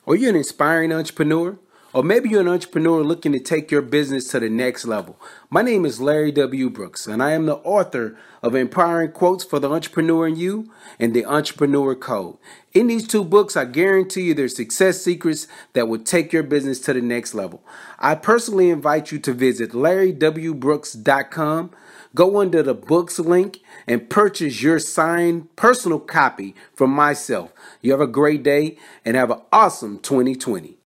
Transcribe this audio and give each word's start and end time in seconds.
Are 0.06 0.16
you 0.16 0.28
an 0.28 0.36
inspiring 0.36 0.92
entrepreneur? 0.92 1.58
Or 1.94 2.02
maybe 2.02 2.28
you're 2.28 2.40
an 2.40 2.48
entrepreneur 2.48 3.04
looking 3.04 3.30
to 3.32 3.38
take 3.38 3.70
your 3.70 3.80
business 3.80 4.26
to 4.32 4.40
the 4.40 4.50
next 4.50 4.84
level. 4.84 5.16
My 5.48 5.62
name 5.62 5.86
is 5.86 6.00
Larry 6.00 6.32
W. 6.32 6.68
Brooks, 6.68 7.06
and 7.06 7.22
I 7.22 7.30
am 7.30 7.46
the 7.46 7.58
author 7.58 8.18
of 8.42 8.56
Empowering 8.56 9.12
Quotes 9.12 9.44
for 9.44 9.60
the 9.60 9.70
Entrepreneur 9.70 10.26
in 10.26 10.34
You 10.34 10.72
and 10.98 11.14
The 11.14 11.24
Entrepreneur 11.24 11.94
Code. 11.94 12.36
In 12.72 12.88
these 12.88 13.06
two 13.06 13.22
books, 13.22 13.56
I 13.56 13.64
guarantee 13.64 14.22
you 14.22 14.34
there's 14.34 14.56
success 14.56 15.02
secrets 15.02 15.46
that 15.74 15.86
will 15.86 16.00
take 16.00 16.32
your 16.32 16.42
business 16.42 16.80
to 16.80 16.92
the 16.92 17.00
next 17.00 17.32
level. 17.32 17.62
I 18.00 18.16
personally 18.16 18.70
invite 18.70 19.12
you 19.12 19.20
to 19.20 19.32
visit 19.32 19.70
larrywbrooks.com 19.70 21.70
Go 22.14 22.40
under 22.40 22.62
the 22.62 22.74
books 22.74 23.18
link 23.18 23.58
and 23.88 24.08
purchase 24.08 24.62
your 24.62 24.78
signed 24.78 25.54
personal 25.56 25.98
copy 25.98 26.54
from 26.72 26.90
myself. 26.90 27.52
You 27.80 27.90
have 27.90 28.00
a 28.00 28.06
great 28.06 28.44
day 28.44 28.78
and 29.04 29.16
have 29.16 29.32
an 29.32 29.40
awesome 29.52 29.98
2020. 29.98 30.78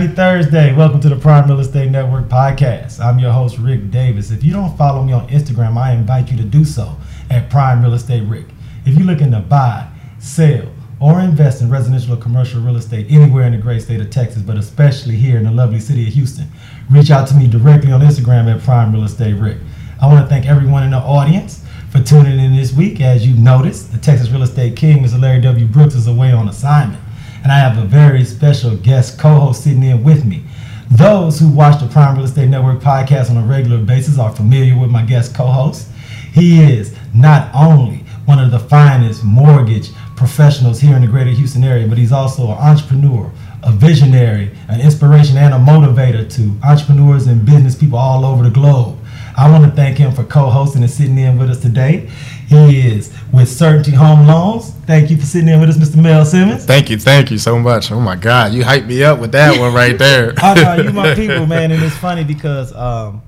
Happy 0.00 0.14
Thursday. 0.14 0.74
Welcome 0.74 0.98
to 1.00 1.10
the 1.10 1.16
Prime 1.16 1.46
Real 1.46 1.60
Estate 1.60 1.90
Network 1.90 2.26
podcast. 2.30 3.04
I'm 3.04 3.18
your 3.18 3.32
host, 3.32 3.58
Rick 3.58 3.90
Davis. 3.90 4.30
If 4.30 4.42
you 4.42 4.50
don't 4.50 4.74
follow 4.78 5.02
me 5.02 5.12
on 5.12 5.28
Instagram, 5.28 5.76
I 5.76 5.92
invite 5.92 6.30
you 6.30 6.38
to 6.38 6.42
do 6.42 6.64
so 6.64 6.96
at 7.28 7.50
Prime 7.50 7.82
Real 7.82 7.92
Estate 7.92 8.22
Rick. 8.22 8.46
If 8.86 8.96
you're 8.96 9.06
looking 9.06 9.30
to 9.32 9.40
buy, 9.40 9.86
sell, 10.18 10.72
or 11.00 11.20
invest 11.20 11.60
in 11.60 11.68
residential 11.68 12.14
or 12.14 12.16
commercial 12.16 12.62
real 12.62 12.78
estate 12.78 13.08
anywhere 13.10 13.44
in 13.44 13.52
the 13.52 13.58
great 13.58 13.82
state 13.82 14.00
of 14.00 14.08
Texas, 14.08 14.40
but 14.40 14.56
especially 14.56 15.16
here 15.16 15.36
in 15.36 15.44
the 15.44 15.50
lovely 15.50 15.80
city 15.80 16.08
of 16.08 16.14
Houston, 16.14 16.48
reach 16.88 17.10
out 17.10 17.28
to 17.28 17.34
me 17.34 17.46
directly 17.46 17.92
on 17.92 18.00
Instagram 18.00 18.50
at 18.50 18.62
Prime 18.62 18.94
Real 18.94 19.04
Estate 19.04 19.34
Rick. 19.34 19.58
I 20.00 20.06
want 20.06 20.24
to 20.24 20.28
thank 20.30 20.46
everyone 20.46 20.82
in 20.82 20.92
the 20.92 20.96
audience 20.96 21.62
for 21.90 22.00
tuning 22.02 22.40
in 22.40 22.56
this 22.56 22.72
week. 22.72 23.02
As 23.02 23.26
you've 23.26 23.38
noticed, 23.38 23.92
the 23.92 23.98
Texas 23.98 24.30
Real 24.30 24.44
Estate 24.44 24.76
King, 24.76 25.04
Mr. 25.04 25.20
Larry 25.20 25.42
W. 25.42 25.66
Brooks, 25.66 25.94
is 25.94 26.06
away 26.06 26.32
on 26.32 26.48
assignment. 26.48 26.99
And 27.42 27.50
I 27.50 27.58
have 27.58 27.78
a 27.78 27.86
very 27.86 28.24
special 28.24 28.76
guest 28.76 29.18
co 29.18 29.40
host 29.40 29.64
sitting 29.64 29.82
in 29.82 30.04
with 30.04 30.24
me. 30.24 30.44
Those 30.90 31.38
who 31.38 31.48
watch 31.48 31.80
the 31.80 31.88
Prime 31.88 32.16
Real 32.16 32.24
Estate 32.24 32.48
Network 32.48 32.80
podcast 32.80 33.30
on 33.30 33.36
a 33.36 33.46
regular 33.46 33.78
basis 33.78 34.18
are 34.18 34.34
familiar 34.34 34.78
with 34.78 34.90
my 34.90 35.02
guest 35.02 35.34
co 35.34 35.46
host. 35.46 35.88
He 36.32 36.62
is 36.62 36.94
not 37.14 37.50
only 37.54 38.04
one 38.26 38.38
of 38.38 38.50
the 38.50 38.58
finest 38.58 39.24
mortgage 39.24 39.90
professionals 40.16 40.80
here 40.80 40.94
in 40.94 41.02
the 41.02 41.08
greater 41.08 41.30
Houston 41.30 41.64
area, 41.64 41.88
but 41.88 41.96
he's 41.96 42.12
also 42.12 42.48
an 42.48 42.58
entrepreneur, 42.58 43.32
a 43.62 43.72
visionary, 43.72 44.50
an 44.68 44.80
inspiration, 44.80 45.36
and 45.36 45.54
a 45.54 45.56
motivator 45.56 46.30
to 46.36 46.54
entrepreneurs 46.62 47.26
and 47.26 47.44
business 47.46 47.74
people 47.74 47.98
all 47.98 48.24
over 48.24 48.44
the 48.44 48.50
globe. 48.50 48.98
I 49.36 49.50
want 49.50 49.64
to 49.64 49.70
thank 49.70 49.98
him 49.98 50.12
for 50.12 50.24
co-hosting 50.24 50.82
and 50.82 50.90
sitting 50.90 51.18
in 51.18 51.38
with 51.38 51.50
us 51.50 51.60
today. 51.60 52.10
He 52.48 52.88
is 52.88 53.16
with 53.32 53.48
Certainty 53.48 53.92
Home 53.92 54.26
Loans. 54.26 54.70
Thank 54.86 55.10
you 55.10 55.16
for 55.16 55.24
sitting 55.24 55.48
in 55.48 55.60
with 55.60 55.70
us, 55.70 55.76
Mr. 55.76 56.02
Mel 56.02 56.24
Simmons. 56.24 56.64
Thank 56.64 56.90
you, 56.90 56.98
thank 56.98 57.30
you 57.30 57.38
so 57.38 57.58
much. 57.58 57.92
Oh 57.92 58.00
my 58.00 58.16
God, 58.16 58.52
you 58.52 58.64
hyped 58.64 58.86
me 58.86 59.04
up 59.04 59.20
with 59.20 59.32
that 59.32 59.58
one 59.58 59.72
right 59.72 59.96
there. 59.98 60.34
I 60.38 60.54
know 60.54 60.82
you 60.82 60.92
my 60.92 61.14
people, 61.16 61.46
man, 61.46 61.70
and 61.70 61.82
it's 61.82 61.96
funny 61.96 62.24
because 62.24 62.74
um, 62.74 63.22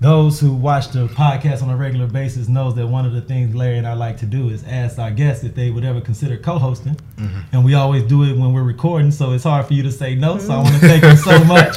those 0.00 0.38
who 0.38 0.52
watch 0.52 0.90
the 0.90 1.06
podcast 1.08 1.62
on 1.62 1.70
a 1.70 1.76
regular 1.76 2.06
basis 2.06 2.48
knows 2.48 2.74
that 2.74 2.86
one 2.86 3.06
of 3.06 3.12
the 3.12 3.22
things 3.22 3.54
Larry 3.54 3.78
and 3.78 3.86
I 3.86 3.94
like 3.94 4.18
to 4.18 4.26
do 4.26 4.50
is 4.50 4.62
ask 4.64 4.98
our 4.98 5.10
guests 5.10 5.42
if 5.42 5.54
they 5.54 5.70
would 5.70 5.84
ever 5.84 6.02
consider 6.02 6.36
co-hosting, 6.36 6.96
mm-hmm. 7.16 7.40
and 7.52 7.64
we 7.64 7.74
always 7.74 8.02
do 8.02 8.22
it 8.24 8.36
when 8.36 8.52
we're 8.52 8.62
recording. 8.62 9.10
So 9.10 9.32
it's 9.32 9.44
hard 9.44 9.66
for 9.66 9.72
you 9.72 9.82
to 9.84 9.92
say 9.92 10.14
no. 10.14 10.38
So 10.38 10.52
I 10.52 10.56
want 10.56 10.74
to 10.74 10.80
thank 10.80 11.02
you 11.02 11.16
so 11.16 11.42
much 11.44 11.76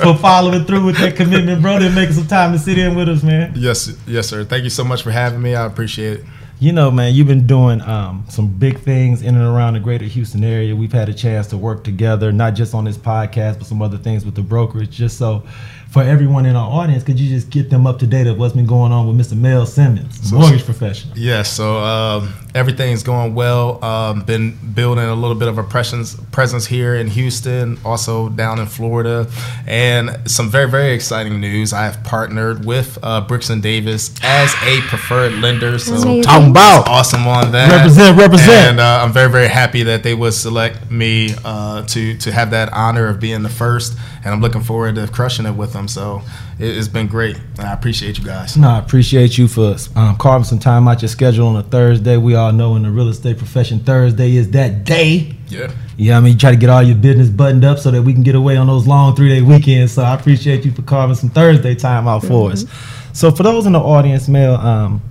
for 0.00 0.16
following 0.16 0.64
through 0.64 0.84
with 0.84 0.98
that 0.98 1.14
commitment, 1.14 1.62
brother, 1.62 1.86
and 1.86 1.94
making 1.94 2.14
some 2.14 2.26
time 2.26 2.52
to 2.52 2.58
sit 2.58 2.76
in 2.76 2.96
with 2.96 3.08
us, 3.08 3.22
man. 3.22 3.52
Yes, 3.54 3.96
yes, 4.06 4.28
sir. 4.28 4.44
Thank 4.44 4.64
you 4.64 4.70
so 4.70 4.82
much 4.82 5.02
for 5.02 5.12
having 5.12 5.40
me. 5.40 5.54
I 5.54 5.64
appreciate 5.64 6.20
it. 6.20 6.24
You 6.58 6.72
know, 6.72 6.90
man, 6.90 7.14
you've 7.14 7.26
been 7.26 7.46
doing 7.46 7.80
um, 7.80 8.26
some 8.28 8.48
big 8.48 8.80
things 8.80 9.22
in 9.22 9.34
and 9.34 9.44
around 9.44 9.74
the 9.74 9.80
greater 9.80 10.04
Houston 10.04 10.44
area. 10.44 10.76
We've 10.76 10.92
had 10.92 11.08
a 11.08 11.14
chance 11.14 11.46
to 11.46 11.56
work 11.56 11.84
together, 11.84 12.32
not 12.32 12.54
just 12.54 12.74
on 12.74 12.84
this 12.84 12.98
podcast, 12.98 13.56
but 13.56 13.66
some 13.66 13.80
other 13.80 13.96
things 13.96 14.26
with 14.26 14.34
the 14.34 14.42
brokerage, 14.42 14.90
just 14.90 15.16
so 15.16 15.42
for 15.90 16.04
everyone 16.04 16.46
in 16.46 16.54
our 16.54 16.70
audience, 16.70 17.02
could 17.02 17.18
you 17.18 17.28
just 17.28 17.50
get 17.50 17.68
them 17.68 17.84
up 17.84 17.98
to 17.98 18.06
date 18.06 18.28
of 18.28 18.38
what's 18.38 18.54
been 18.54 18.66
going 18.66 18.92
on 18.92 19.08
with 19.08 19.16
Mr. 19.16 19.36
Mel 19.36 19.66
Simmons, 19.66 20.30
so, 20.30 20.36
mortgage 20.38 20.64
professional? 20.64 21.18
Yes, 21.18 21.26
yeah, 21.26 21.42
so 21.42 21.78
um, 21.78 22.32
everything's 22.54 23.02
going 23.02 23.34
well. 23.34 23.84
Um, 23.84 24.22
been 24.22 24.56
building 24.72 25.04
a 25.04 25.14
little 25.16 25.34
bit 25.34 25.48
of 25.48 25.58
a 25.58 25.64
presence 25.64 26.14
presence 26.30 26.66
here 26.66 26.94
in 26.94 27.08
Houston, 27.08 27.76
also 27.84 28.28
down 28.28 28.60
in 28.60 28.66
Florida, 28.66 29.28
and 29.66 30.30
some 30.30 30.48
very 30.48 30.70
very 30.70 30.92
exciting 30.92 31.40
news. 31.40 31.72
I 31.72 31.82
have 31.82 32.04
partnered 32.04 32.64
with 32.64 32.96
uh, 33.02 33.22
Brooks 33.22 33.50
and 33.50 33.60
Davis 33.60 34.14
as 34.22 34.54
a 34.62 34.80
preferred 34.82 35.32
lender. 35.40 35.76
So 35.80 36.22
talking 36.22 36.50
about 36.50 36.86
awesome 36.86 37.26
on 37.26 37.50
that. 37.50 37.68
Represent, 37.72 38.16
represent. 38.16 38.70
And 38.70 38.80
uh, 38.80 39.00
I'm 39.02 39.12
very 39.12 39.30
very 39.30 39.48
happy 39.48 39.82
that 39.84 40.04
they 40.04 40.14
would 40.14 40.34
select 40.34 40.88
me 40.88 41.34
uh, 41.44 41.82
to 41.86 42.16
to 42.16 42.30
have 42.30 42.52
that 42.52 42.72
honor 42.72 43.08
of 43.08 43.18
being 43.18 43.42
the 43.42 43.48
first, 43.48 43.96
and 44.24 44.32
I'm 44.32 44.40
looking 44.40 44.62
forward 44.62 44.94
to 44.94 45.08
crushing 45.08 45.46
it 45.46 45.56
with 45.56 45.72
them 45.72 45.79
them. 45.80 45.88
So 45.88 46.22
it, 46.58 46.74
has 46.76 46.88
been 46.88 47.06
great. 47.06 47.36
And 47.58 47.66
I 47.66 47.72
appreciate 47.72 48.18
you 48.18 48.24
guys. 48.24 48.56
No, 48.56 48.68
I 48.68 48.78
appreciate 48.78 49.38
you 49.38 49.48
for 49.48 49.76
um, 49.96 50.16
carving 50.16 50.44
some 50.44 50.58
time 50.58 50.86
out 50.86 51.02
your 51.02 51.08
schedule 51.08 51.48
on 51.48 51.56
a 51.56 51.62
Thursday. 51.62 52.16
We 52.16 52.34
all 52.34 52.52
know 52.52 52.76
in 52.76 52.82
the 52.82 52.90
real 52.90 53.08
estate 53.08 53.38
profession, 53.38 53.80
Thursday 53.80 54.36
is 54.36 54.50
that 54.50 54.84
day. 54.84 55.36
Yeah. 55.48 55.72
Yeah, 55.96 56.16
I 56.16 56.20
mean, 56.20 56.34
you 56.34 56.38
try 56.38 56.50
to 56.50 56.56
get 56.56 56.70
all 56.70 56.82
your 56.82 56.96
business 56.96 57.28
buttoned 57.28 57.64
up 57.64 57.78
so 57.78 57.90
that 57.90 58.02
we 58.02 58.12
can 58.12 58.22
get 58.22 58.34
away 58.34 58.56
on 58.56 58.66
those 58.66 58.86
long 58.86 59.16
three 59.16 59.28
day 59.28 59.42
weekends. 59.42 59.92
So 59.92 60.02
I 60.02 60.14
appreciate 60.14 60.64
you 60.64 60.72
for 60.72 60.82
carving 60.82 61.16
some 61.16 61.30
Thursday 61.30 61.74
time 61.74 62.06
out 62.06 62.22
for 62.22 62.50
mm-hmm. 62.50 62.52
us. 62.52 63.18
So 63.18 63.30
for 63.30 63.42
those 63.42 63.66
in 63.66 63.72
the 63.72 63.80
audience, 63.80 64.28
Mel, 64.28 64.54
um, 64.56 65.02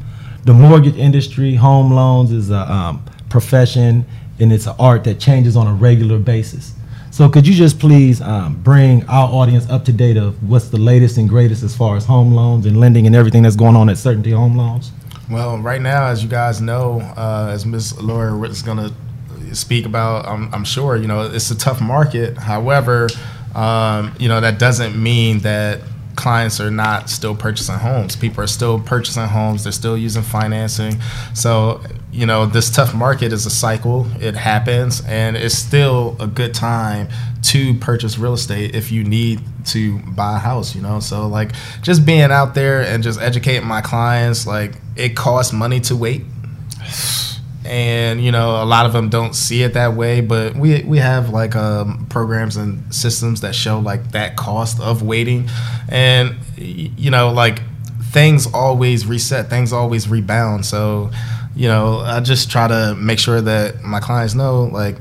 the 0.46 0.54
mortgage 0.54 0.96
industry, 0.96 1.56
home 1.56 1.92
loans 1.92 2.32
is 2.32 2.50
a 2.50 2.72
um, 2.72 3.06
profession 3.30 4.06
and 4.40 4.54
it's 4.54 4.68
an 4.68 4.76
art 4.80 5.04
that 5.04 5.20
changes 5.20 5.58
on 5.58 5.68
a 5.68 5.74
regular 5.74 6.18
basis. 6.18 6.74
So 7.20 7.28
could 7.28 7.46
you 7.46 7.54
just 7.54 7.80
please 7.80 8.22
um, 8.22 8.56
bring 8.64 9.06
our 9.10 9.28
audience 9.28 9.70
up 9.70 9.84
to 9.84 9.92
date 9.92 10.16
of 10.16 10.42
what's 10.42 10.70
the 10.70 10.78
latest 10.78 11.18
and 11.18 11.28
greatest 11.28 11.64
as 11.64 11.76
far 11.76 11.98
as 11.98 12.06
home 12.06 12.34
loans 12.34 12.66
and 12.66 12.80
lending 12.80 13.08
and 13.08 13.14
everything 13.14 13.44
that's 13.44 13.58
going 13.58 13.76
on 13.76 13.90
at 13.90 13.98
Certainty 13.98 14.32
Home 14.32 14.56
Loans? 14.56 14.94
Well, 15.30 15.58
right 15.58 15.82
now, 15.82 16.06
as 16.06 16.24
you 16.24 16.30
guys 16.30 16.62
know, 16.62 17.02
uh, 17.18 17.50
as 17.52 17.66
Ms. 17.66 18.02
Laura 18.02 18.42
is 18.44 18.62
going 18.62 18.78
to 18.78 19.54
speak 19.54 19.86
about, 19.86 20.28
I'm, 20.28 20.48
I'm, 20.54 20.64
sure, 20.64 20.96
you 20.96 21.08
know, 21.08 21.24
it's 21.24 21.52
a 21.52 21.58
tough 21.58 21.82
market. 21.82 22.38
However, 22.38 23.10
um, 23.54 24.16
you 24.18 24.30
know, 24.30 24.40
that 24.40 24.58
doesn't 24.58 24.96
mean 24.96 25.40
that 25.40 25.82
clients 26.20 26.60
are 26.60 26.70
not 26.70 27.10
still 27.10 27.36
purchasing 27.36 27.76
homes. 27.76 28.16
People 28.16 28.44
are 28.44 28.48
still 28.48 28.80
purchasing 28.80 29.26
homes. 29.26 29.64
They're 29.64 29.72
still 29.72 29.98
using 29.98 30.22
financing. 30.22 31.00
So, 31.34 31.82
you 32.12 32.26
know, 32.26 32.46
this 32.46 32.70
tough 32.70 32.94
market 32.94 33.32
is 33.32 33.46
a 33.46 33.50
cycle. 33.50 34.06
It 34.20 34.36
happens, 34.36 35.02
and 35.06 35.38
it's 35.38 35.56
still 35.56 36.18
a 36.20 36.28
good 36.28 36.54
time 36.54 37.08
to 37.44 37.74
purchase 37.76 38.18
real 38.18 38.34
estate 38.34 38.76
if 38.76 38.92
you 38.92 39.04
need 39.04 39.40
to 39.68 40.00
buy 40.00 40.36
a 40.36 40.40
house, 40.40 40.76
you 40.76 40.82
know? 40.82 41.00
So, 41.00 41.28
like, 41.28 41.54
just 41.82 42.06
being 42.06 42.32
out 42.32 42.54
there 42.54 42.82
and 42.82 43.02
just 43.02 43.20
educating 43.22 43.68
my 43.68 43.82
clients, 43.82 44.46
like, 44.46 44.76
it 44.96 45.16
costs 45.16 45.54
money 45.54 45.80
to 45.82 45.96
wait 45.96 46.24
and 47.70 48.20
you 48.20 48.32
know 48.32 48.62
a 48.64 48.66
lot 48.66 48.88
of 48.88 48.94
them 48.94 49.10
don't 49.10 49.36
see 49.36 49.62
it 49.62 49.76
that 49.76 49.94
way 49.94 50.22
but 50.22 50.56
we 50.56 50.82
we 50.84 50.98
have 50.98 51.30
like 51.30 51.56
um, 51.56 52.08
programs 52.10 52.58
and 52.58 52.94
systems 52.94 53.42
that 53.42 53.54
show 53.54 53.80
like 53.80 54.12
that 54.12 54.36
cost 54.36 54.80
of 54.80 55.04
waiting. 55.04 55.48
And 55.88 56.36
you 56.58 57.12
know 57.12 57.32
like 57.32 57.62
things 58.02 58.48
always 58.54 59.06
reset 59.06 59.50
things 59.50 59.72
always 59.72 60.10
rebound. 60.10 60.66
So 60.66 61.12
you 61.56 61.68
know 61.68 62.00
i 62.00 62.20
just 62.22 62.50
try 62.50 62.68
to 62.68 62.96
make 62.96 63.20
sure 63.20 63.42
that 63.42 63.84
my 63.84 64.00
clients 64.00 64.34
know 64.34 64.64
like 64.64 64.96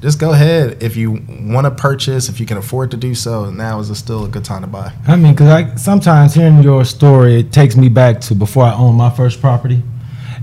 just 0.00 0.20
go 0.20 0.32
ahead. 0.32 0.82
If 0.82 0.96
you 0.96 1.12
want 1.28 1.64
to 1.64 1.70
purchase 1.70 2.28
if 2.28 2.38
you 2.38 2.46
can 2.46 2.56
afford 2.58 2.90
to 2.90 2.96
do 2.96 3.14
so 3.14 3.50
now 3.50 3.80
is 3.80 3.96
still 3.98 4.26
a 4.26 4.28
good 4.28 4.44
time 4.44 4.60
to 4.60 4.66
buy. 4.66 4.92
I 5.06 5.16
mean 5.16 5.34
because 5.34 5.48
i 5.48 5.74
sometimes 5.74 6.32
hearing 6.34 6.62
your 6.62 6.86
story 6.86 7.40
it 7.40 7.52
takes 7.52 7.76
me 7.76 7.90
back 7.90 8.20
to 8.22 8.34
before 8.34 8.64
i 8.64 8.74
owned 8.74 8.96
my 8.96 9.10
first 9.10 9.40
property 9.42 9.82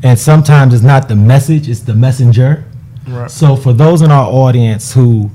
and 0.04 0.18
sometimes 0.18 0.74
it's 0.74 0.84
not 0.84 1.08
the 1.08 1.16
message; 1.16 1.70
it's 1.70 1.82
the 1.82 1.94
messenger. 1.94 2.66
Right. 3.08 3.30
So 3.30 3.56
for 3.56 3.74
those 3.74 4.02
in 4.02 4.10
our 4.12 4.28
audience 4.28 4.94
who 4.94 5.30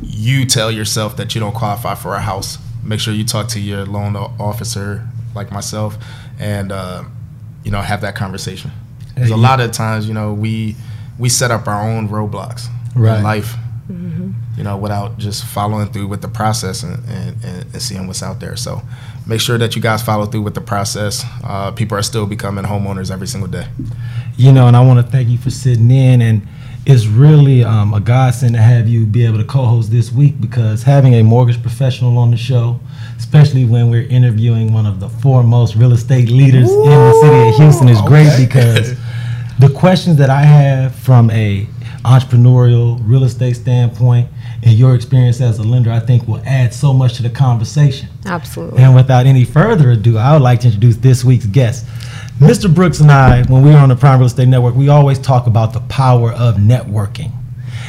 you 0.00 0.46
tell 0.46 0.70
yourself 0.70 1.16
that 1.16 1.34
you 1.34 1.40
don't 1.40 1.54
qualify 1.54 1.96
for 1.96 2.14
a 2.14 2.20
house. 2.20 2.58
Make 2.84 3.00
sure 3.00 3.12
you 3.12 3.24
talk 3.24 3.48
to 3.48 3.60
your 3.60 3.84
loan 3.84 4.14
officer 4.16 5.06
like 5.34 5.50
myself 5.50 5.98
and, 6.38 6.70
uh, 6.70 7.02
you 7.64 7.72
know, 7.72 7.82
have 7.82 8.00
that 8.02 8.14
conversation. 8.14 8.70
Because 9.12 9.30
a 9.30 9.36
lot 9.36 9.60
of 9.60 9.72
times, 9.72 10.06
you 10.06 10.14
know, 10.14 10.32
we 10.32 10.76
we 11.18 11.28
set 11.28 11.50
up 11.50 11.66
our 11.66 11.82
own 11.82 12.08
roadblocks 12.08 12.68
right. 12.94 13.16
in 13.16 13.24
life 13.24 13.56
mm-hmm. 13.90 14.30
you 14.56 14.64
know, 14.64 14.76
without 14.76 15.18
just 15.18 15.44
following 15.44 15.88
through 15.88 16.06
with 16.06 16.22
the 16.22 16.28
process 16.28 16.82
and, 16.82 17.04
and, 17.08 17.44
and, 17.44 17.82
seeing 17.82 18.06
what's 18.06 18.22
out 18.22 18.40
there. 18.40 18.56
So 18.56 18.82
make 19.26 19.40
sure 19.40 19.58
that 19.58 19.74
you 19.74 19.82
guys 19.82 20.02
follow 20.02 20.26
through 20.26 20.42
with 20.42 20.54
the 20.54 20.60
process. 20.60 21.24
Uh, 21.42 21.72
people 21.72 21.96
are 21.96 22.02
still 22.02 22.26
becoming 22.26 22.64
homeowners 22.64 23.10
every 23.10 23.26
single 23.26 23.50
day. 23.50 23.66
You 24.36 24.52
know, 24.52 24.68
and 24.68 24.76
I 24.76 24.84
want 24.84 25.04
to 25.04 25.10
thank 25.10 25.28
you 25.28 25.38
for 25.38 25.50
sitting 25.50 25.90
in. 25.90 26.22
And 26.22 26.46
it's 26.88 27.06
really 27.06 27.62
um, 27.62 27.92
a 27.92 28.00
godsend 28.00 28.54
to 28.54 28.60
have 28.62 28.88
you 28.88 29.04
be 29.04 29.26
able 29.26 29.36
to 29.36 29.44
co 29.44 29.66
host 29.66 29.90
this 29.90 30.10
week 30.10 30.40
because 30.40 30.82
having 30.82 31.14
a 31.16 31.22
mortgage 31.22 31.60
professional 31.60 32.16
on 32.16 32.30
the 32.30 32.36
show, 32.36 32.80
especially 33.18 33.66
when 33.66 33.90
we're 33.90 34.08
interviewing 34.08 34.72
one 34.72 34.86
of 34.86 34.98
the 34.98 35.08
foremost 35.08 35.74
real 35.74 35.92
estate 35.92 36.30
leaders 36.30 36.70
Ooh, 36.70 36.84
in 36.84 36.88
the 36.88 37.20
city 37.20 37.48
of 37.50 37.54
Houston, 37.56 37.88
is 37.90 37.98
okay. 37.98 38.08
great 38.08 38.48
because 38.48 38.96
the 39.58 39.68
questions 39.68 40.16
that 40.16 40.30
I 40.30 40.40
have 40.40 40.94
from 40.94 41.30
a 41.30 41.66
entrepreneurial 42.06 42.98
real 43.02 43.24
estate 43.24 43.56
standpoint 43.56 44.26
and 44.62 44.72
your 44.72 44.94
experience 44.94 45.42
as 45.42 45.58
a 45.58 45.62
lender, 45.62 45.92
I 45.92 46.00
think 46.00 46.26
will 46.26 46.42
add 46.46 46.72
so 46.72 46.94
much 46.94 47.16
to 47.18 47.22
the 47.22 47.28
conversation. 47.28 48.08
Absolutely. 48.24 48.82
And 48.82 48.94
without 48.94 49.26
any 49.26 49.44
further 49.44 49.90
ado, 49.90 50.16
I 50.16 50.32
would 50.32 50.42
like 50.42 50.60
to 50.60 50.68
introduce 50.68 50.96
this 50.96 51.22
week's 51.22 51.46
guest. 51.46 51.84
Mr. 52.38 52.72
Brooks 52.72 53.00
and 53.00 53.10
I, 53.10 53.42
when 53.46 53.64
we 53.64 53.70
were 53.70 53.78
on 53.78 53.88
the 53.88 53.96
Prime 53.96 54.20
Real 54.20 54.28
Estate 54.28 54.46
Network, 54.46 54.76
we 54.76 54.88
always 54.88 55.18
talk 55.18 55.48
about 55.48 55.72
the 55.72 55.80
power 55.80 56.32
of 56.32 56.54
networking. 56.54 57.32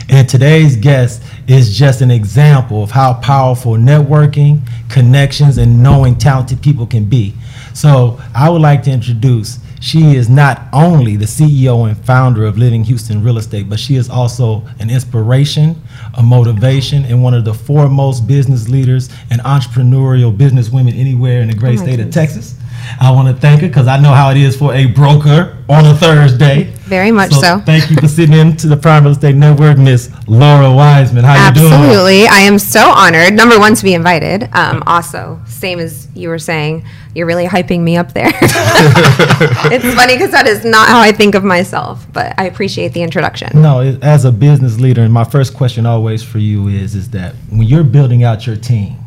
And 0.09 0.27
today's 0.27 0.75
guest 0.75 1.21
is 1.47 1.77
just 1.77 2.01
an 2.01 2.09
example 2.09 2.81
of 2.81 2.89
how 2.89 3.13
powerful 3.13 3.73
networking, 3.73 4.67
connections, 4.89 5.59
and 5.59 5.83
knowing 5.83 6.17
talented 6.17 6.63
people 6.63 6.87
can 6.87 7.05
be. 7.05 7.35
So 7.75 8.19
I 8.33 8.49
would 8.49 8.63
like 8.63 8.81
to 8.83 8.91
introduce 8.91 9.59
she 9.81 10.15
is 10.15 10.29
not 10.29 10.63
only 10.73 11.15
the 11.15 11.25
CEO 11.25 11.87
and 11.87 11.95
founder 12.03 12.43
of 12.45 12.57
Living 12.57 12.83
Houston 12.85 13.23
Real 13.23 13.37
Estate, 13.37 13.69
but 13.69 13.79
she 13.79 13.95
is 13.95 14.09
also 14.09 14.67
an 14.79 14.89
inspiration, 14.89 15.79
a 16.15 16.23
motivation, 16.23 17.05
and 17.05 17.21
one 17.21 17.35
of 17.35 17.45
the 17.45 17.53
foremost 17.53 18.27
business 18.27 18.67
leaders 18.67 19.09
and 19.29 19.41
entrepreneurial 19.41 20.35
business 20.35 20.71
women 20.71 20.95
anywhere 20.95 21.41
in 21.41 21.49
the 21.49 21.55
great 21.55 21.79
oh 21.79 21.83
state 21.83 21.97
goodness. 21.97 22.07
of 22.07 22.13
Texas. 22.13 22.55
I 22.99 23.11
want 23.11 23.27
to 23.27 23.39
thank 23.39 23.61
her 23.61 23.67
because 23.67 23.87
I 23.87 23.99
know 23.99 24.13
how 24.13 24.31
it 24.31 24.37
is 24.37 24.55
for 24.57 24.73
a 24.73 24.85
broker 24.87 25.57
on 25.69 25.85
a 25.85 25.95
Thursday. 25.95 26.63
Very 26.89 27.11
much 27.11 27.31
so. 27.31 27.41
so. 27.41 27.59
Thank 27.59 27.89
you 27.89 27.95
for 27.95 28.07
sitting 28.07 28.35
in 28.35 28.57
to 28.57 28.67
the 28.67 28.75
Prime 28.77 29.03
Real 29.03 29.11
Estate 29.11 29.35
Network, 29.35 29.77
Miss 29.77 30.11
Laura 30.27 30.73
Wiseman. 30.73 31.23
How 31.23 31.35
Absolutely. 31.35 31.63
you 31.63 31.69
doing? 31.69 31.89
Absolutely. 31.89 32.27
I 32.27 32.39
am 32.39 32.59
so 32.59 32.89
honored. 32.89 33.33
Number 33.33 33.59
one, 33.59 33.75
to 33.75 33.83
be 33.83 33.93
invited. 33.93 34.49
Um, 34.53 34.83
also, 34.87 35.39
same 35.45 35.79
as 35.79 36.07
you 36.15 36.29
were 36.29 36.39
saying, 36.39 36.85
you're 37.13 37.27
really 37.27 37.45
hyping 37.45 37.81
me 37.81 37.97
up 37.97 38.13
there. 38.13 38.31
it's 38.33 39.95
funny 39.95 40.15
because 40.15 40.31
that 40.31 40.47
is 40.47 40.65
not 40.65 40.87
how 40.87 40.99
I 40.99 41.11
think 41.11 41.35
of 41.35 41.43
myself, 41.43 42.05
but 42.13 42.33
I 42.39 42.45
appreciate 42.45 42.93
the 42.93 43.01
introduction. 43.01 43.61
No, 43.61 43.79
as 44.01 44.25
a 44.25 44.31
business 44.31 44.79
leader, 44.79 45.01
and 45.01 45.13
my 45.13 45.23
first 45.23 45.53
question 45.53 45.85
always 45.85 46.23
for 46.23 46.39
you 46.39 46.67
is, 46.67 46.95
is 46.95 47.09
that 47.11 47.35
when 47.49 47.63
you're 47.63 47.83
building 47.83 48.23
out 48.23 48.47
your 48.47 48.55
team, 48.55 48.97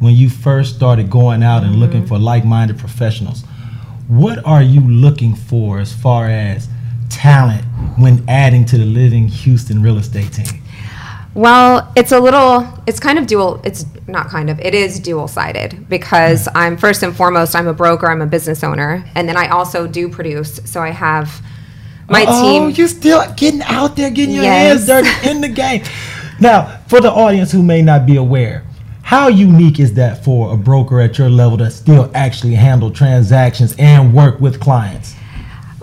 when 0.00 0.14
you 0.14 0.28
first 0.28 0.76
started 0.76 1.10
going 1.10 1.42
out 1.42 1.62
and 1.62 1.72
mm-hmm. 1.72 1.80
looking 1.80 2.06
for 2.06 2.18
like-minded 2.18 2.78
professionals, 2.78 3.44
what 4.08 4.44
are 4.44 4.62
you 4.62 4.80
looking 4.80 5.34
for 5.34 5.78
as 5.80 5.92
far 5.92 6.28
as 6.28 6.68
talent 7.08 7.64
when 7.98 8.24
adding 8.28 8.64
to 8.66 8.78
the 8.78 8.84
Living 8.84 9.28
Houston 9.28 9.82
real 9.82 9.98
estate 9.98 10.32
team? 10.32 10.62
Well, 11.34 11.92
it's 11.96 12.12
a 12.12 12.20
little, 12.20 12.66
it's 12.86 12.98
kind 12.98 13.18
of 13.18 13.26
dual, 13.26 13.60
it's 13.62 13.84
not 14.06 14.28
kind 14.28 14.48
of, 14.48 14.58
it 14.58 14.74
is 14.74 14.98
dual 14.98 15.28
sided 15.28 15.86
because 15.88 16.48
I'm 16.54 16.78
first 16.78 17.02
and 17.02 17.14
foremost, 17.14 17.54
I'm 17.54 17.66
a 17.66 17.74
broker, 17.74 18.08
I'm 18.10 18.22
a 18.22 18.26
business 18.26 18.64
owner, 18.64 19.04
and 19.14 19.28
then 19.28 19.36
I 19.36 19.48
also 19.48 19.86
do 19.86 20.08
produce. 20.08 20.60
So 20.64 20.80
I 20.80 20.90
have 20.90 21.42
my 22.08 22.24
oh, 22.26 22.42
team. 22.42 22.62
Oh, 22.62 22.68
you 22.68 22.88
still 22.88 23.22
getting 23.34 23.62
out 23.62 23.96
there, 23.96 24.10
getting 24.10 24.34
your 24.34 24.44
yes. 24.44 24.86
hands 24.88 25.04
dirty 25.04 25.30
in 25.30 25.40
the 25.42 25.48
game. 25.62 25.82
Now, 26.40 26.80
for 26.88 27.00
the 27.00 27.10
audience 27.10 27.52
who 27.52 27.62
may 27.62 27.82
not 27.82 28.06
be 28.06 28.16
aware, 28.16 28.64
how 29.06 29.28
unique 29.28 29.78
is 29.78 29.94
that 29.94 30.24
for 30.24 30.52
a 30.52 30.56
broker 30.56 31.00
at 31.00 31.16
your 31.16 31.30
level 31.30 31.56
to 31.56 31.70
still 31.70 32.10
actually 32.12 32.56
handle 32.56 32.90
transactions 32.90 33.72
and 33.78 34.12
work 34.12 34.40
with 34.40 34.58
clients? 34.58 35.14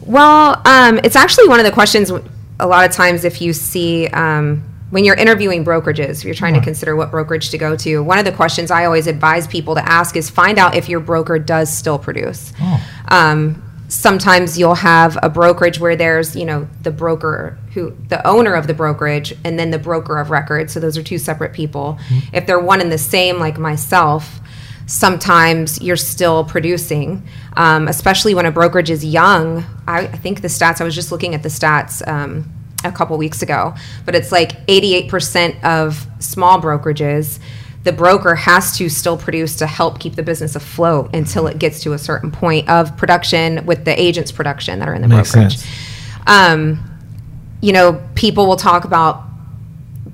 Well, 0.02 0.62
um, 0.66 1.00
it's 1.06 1.16
actually 1.16 1.48
one 1.48 1.58
of 1.58 1.66
the 1.66 1.72
questions 1.72 2.12
a 2.60 2.68
lot 2.68 2.84
of 2.86 2.92
times 2.92 3.24
if 3.24 3.42
you 3.42 3.54
see 3.54 4.08
um, 4.08 4.62
when 4.90 5.06
you're 5.06 5.16
interviewing 5.16 5.64
brokerages, 5.64 6.18
if 6.18 6.26
you're 6.26 6.34
trying 6.34 6.56
right. 6.56 6.60
to 6.60 6.66
consider 6.66 6.98
what 6.98 7.12
brokerage 7.12 7.50
to 7.52 7.58
go 7.58 7.78
to. 7.78 8.04
One 8.04 8.20
of 8.20 8.26
the 8.26 8.34
questions 8.34 8.72
I 8.72 8.84
always 8.84 9.08
advise 9.08 9.48
people 9.48 9.76
to 9.76 9.90
ask 9.90 10.18
is 10.18 10.30
find 10.30 10.60
out 10.60 10.76
if 10.76 10.90
your 10.90 11.00
broker 11.00 11.40
does 11.40 11.74
still 11.74 11.98
produce. 11.98 12.52
Oh. 12.60 12.90
Um, 13.08 13.63
sometimes 13.94 14.58
you'll 14.58 14.74
have 14.74 15.20
a 15.22 15.30
brokerage 15.30 15.80
where 15.80 15.96
there's 15.96 16.36
you 16.36 16.46
know 16.46 16.68
the 16.82 16.90
broker 16.90 17.60
who 17.74 17.96
the 18.10 18.26
owner 18.28 18.56
of 18.56 18.66
the 18.66 18.74
brokerage 18.74 19.36
and 19.44 19.60
then 19.60 19.70
the 19.70 19.78
broker 19.78 20.18
of 20.18 20.32
record. 20.32 20.72
So 20.72 20.80
those 20.80 20.98
are 20.98 21.04
two 21.04 21.20
separate 21.20 21.54
people. 21.54 22.00
Mm-hmm. 22.08 22.36
if 22.36 22.48
they're 22.48 22.60
one 22.60 22.82
and 22.82 22.92
the 22.92 22.98
same 22.98 23.40
like 23.40 23.58
myself 23.58 24.40
sometimes 24.86 25.82
you're 25.82 25.96
still 25.96 26.44
producing 26.44 27.26
um, 27.56 27.88
especially 27.88 28.34
when 28.34 28.46
a 28.46 28.52
brokerage 28.52 28.90
is 28.90 29.06
young. 29.06 29.64
I, 29.88 30.00
I, 30.00 30.18
think 30.18 30.42
the 30.42 30.50
stats 30.50 30.82
i 30.82 30.84
was 30.84 30.96
just 30.96 31.12
looking 31.12 31.36
at 31.36 31.44
the 31.44 31.50
stats 31.50 32.06
um, 32.08 32.52
a 32.84 32.92
couple 32.92 33.18
weeks 33.18 33.42
ago, 33.42 33.76
but 34.06 34.16
it's 34.16 34.32
like 34.32 34.66
88% 34.68 35.64
of 35.64 36.06
small 36.20 36.60
brokerages 36.60 37.40
the 37.84 37.92
broker 37.92 38.36
has 38.36 38.78
to 38.78 38.90
still 38.90 39.18
produce 39.18 39.58
to 39.58 39.68
help 39.68 40.00
keep 40.00 40.16
the 40.16 40.24
business 40.24 40.56
afloat 40.56 41.14
until 41.14 41.48
it 41.48 41.60
gets 41.60 41.82
to 41.84 41.94
a 41.94 41.98
certain 41.98 42.32
point 42.32 42.70
of 42.70 42.96
production 42.96 43.66
with 43.66 43.84
the 43.84 44.02
agent's 44.02 44.32
production 44.32 44.80
that 44.80 44.88
are 44.88 44.94
in 44.94 45.02
the 45.02 45.08
Makes 45.08 45.34
brokerage. 45.34 45.66
Um, 46.26 46.90
you 47.62 47.74
know, 47.74 48.02
people 48.16 48.48
will 48.48 48.56
talk 48.56 48.86
about 48.86 49.24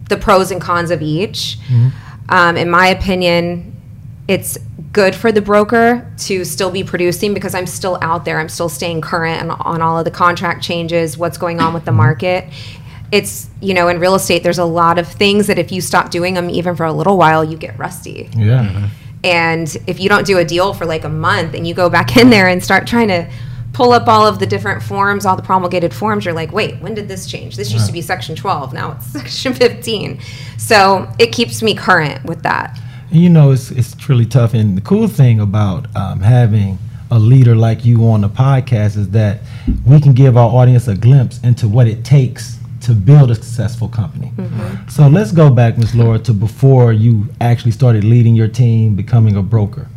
the 0.10 0.18
pros 0.18 0.52
and 0.52 0.60
cons 0.60 0.90
of 0.90 1.02
each. 1.02 1.58
Mm-hmm. 1.68 1.90
Um, 2.30 2.58
in 2.58 2.70
my 2.70 2.88
opinion, 2.88 3.76
it's 4.28 4.58
good 4.92 5.16
for 5.16 5.32
the 5.32 5.42
broker 5.42 6.12
to 6.18 6.44
still 6.44 6.72
be 6.72 6.84
producing 6.84 7.34
because 7.34 7.54
I'm 7.54 7.68
still 7.68 7.98
out 8.02 8.26
there. 8.26 8.40
I'm 8.40 8.50
still 8.50 8.70
staying 8.70 9.02
current 9.02 9.42
on, 9.42 9.52
on 9.62 9.82
all 9.82 10.00
of 10.00 10.06
the 10.06 10.12
contract 10.12 10.64
changes, 10.64 11.18
what's 11.18 11.38
going 11.38 11.60
on 11.60 11.74
with 11.74 11.86
the 11.86 11.92
mm-hmm. 11.92 11.98
market. 11.98 12.46
It's, 13.12 13.50
you 13.62 13.74
know, 13.74 13.88
in 13.88 14.00
real 14.00 14.16
estate, 14.16 14.44
there's 14.44 14.60
a 14.60 14.66
lot 14.66 15.00
of 15.00 15.08
things 15.08 15.48
that 15.48 15.58
if 15.58 15.72
you 15.72 15.82
stop 15.82 16.12
doing 16.12 16.34
them 16.34 16.50
even 16.50 16.76
for 16.76 16.86
a 16.86 16.94
little 16.94 17.18
while, 17.18 17.44
you 17.44 17.58
get 17.58 17.78
rusty. 17.78 18.30
Yeah. 18.36 18.90
And 19.24 19.76
if 19.88 20.00
you 20.00 20.10
don't 20.10 20.26
do 20.26 20.38
a 20.38 20.46
deal 20.46 20.74
for 20.74 20.86
like 20.86 21.04
a 21.04 21.10
month 21.10 21.54
and 21.54 21.68
you 21.68 21.74
go 21.74 21.90
back 21.90 22.16
in 22.18 22.30
there 22.30 22.48
and 22.48 22.64
start 22.64 22.88
trying 22.88 23.08
to 23.10 23.30
pull 23.74 23.92
up 23.92 24.08
all 24.08 24.26
of 24.26 24.40
the 24.40 24.46
different 24.46 24.82
forms, 24.82 25.26
all 25.26 25.36
the 25.36 25.44
promulgated 25.44 25.94
forms, 25.94 26.26
you're 26.26 26.34
like, 26.34 26.52
wait, 26.52 26.80
when 26.82 26.94
did 26.94 27.08
this 27.08 27.26
change? 27.26 27.56
This 27.56 27.72
used 27.72 27.88
to 27.88 27.94
be 27.94 28.02
section 28.02 28.36
12, 28.36 28.74
now 28.74 28.94
it's 28.94 29.06
section 29.14 29.54
15. 29.54 30.20
So 30.58 31.10
it 31.20 31.32
keeps 31.32 31.62
me 31.62 31.76
current 31.76 32.24
with 32.26 32.44
that 32.44 32.80
you 33.12 33.30
know, 33.30 33.52
it's 33.52 33.72
it's 33.72 33.96
truly 33.96 34.26
tough. 34.26 34.54
And 34.54 34.78
the 34.78 34.82
cool 34.82 35.08
thing 35.08 35.40
about 35.40 35.94
um, 35.96 36.20
having 36.20 36.78
a 37.12 37.18
leader 37.18 37.56
like 37.56 37.84
you 37.84 38.08
on 38.08 38.22
the 38.22 38.30
podcast 38.30 38.98
is 38.98 39.10
that 39.12 39.42
we 39.86 40.00
can 40.00 40.14
give 40.14 40.38
our 40.38 40.50
audience 40.50 40.88
a 40.88 40.96
glimpse 40.96 41.40
into 41.44 41.68
what 41.68 41.88
it 41.88 42.06
takes 42.06 42.59
to 42.82 42.94
build 42.94 43.32
a 43.32 43.36
successful 43.36 43.88
company. 43.88 44.32
Mm-hmm. 44.38 44.90
So 44.90 45.08
let's 45.08 45.32
go 45.32 45.50
back, 45.50 45.78
Ms. 45.78 45.96
Laura, 45.96 46.20
to 46.20 46.34
before 46.34 46.94
you 46.94 47.28
actually 47.42 47.72
started 47.72 48.04
leading 48.04 48.36
your 48.36 48.48
team, 48.48 48.96
becoming 48.96 49.36
a 49.36 49.42
broker. 49.42 49.88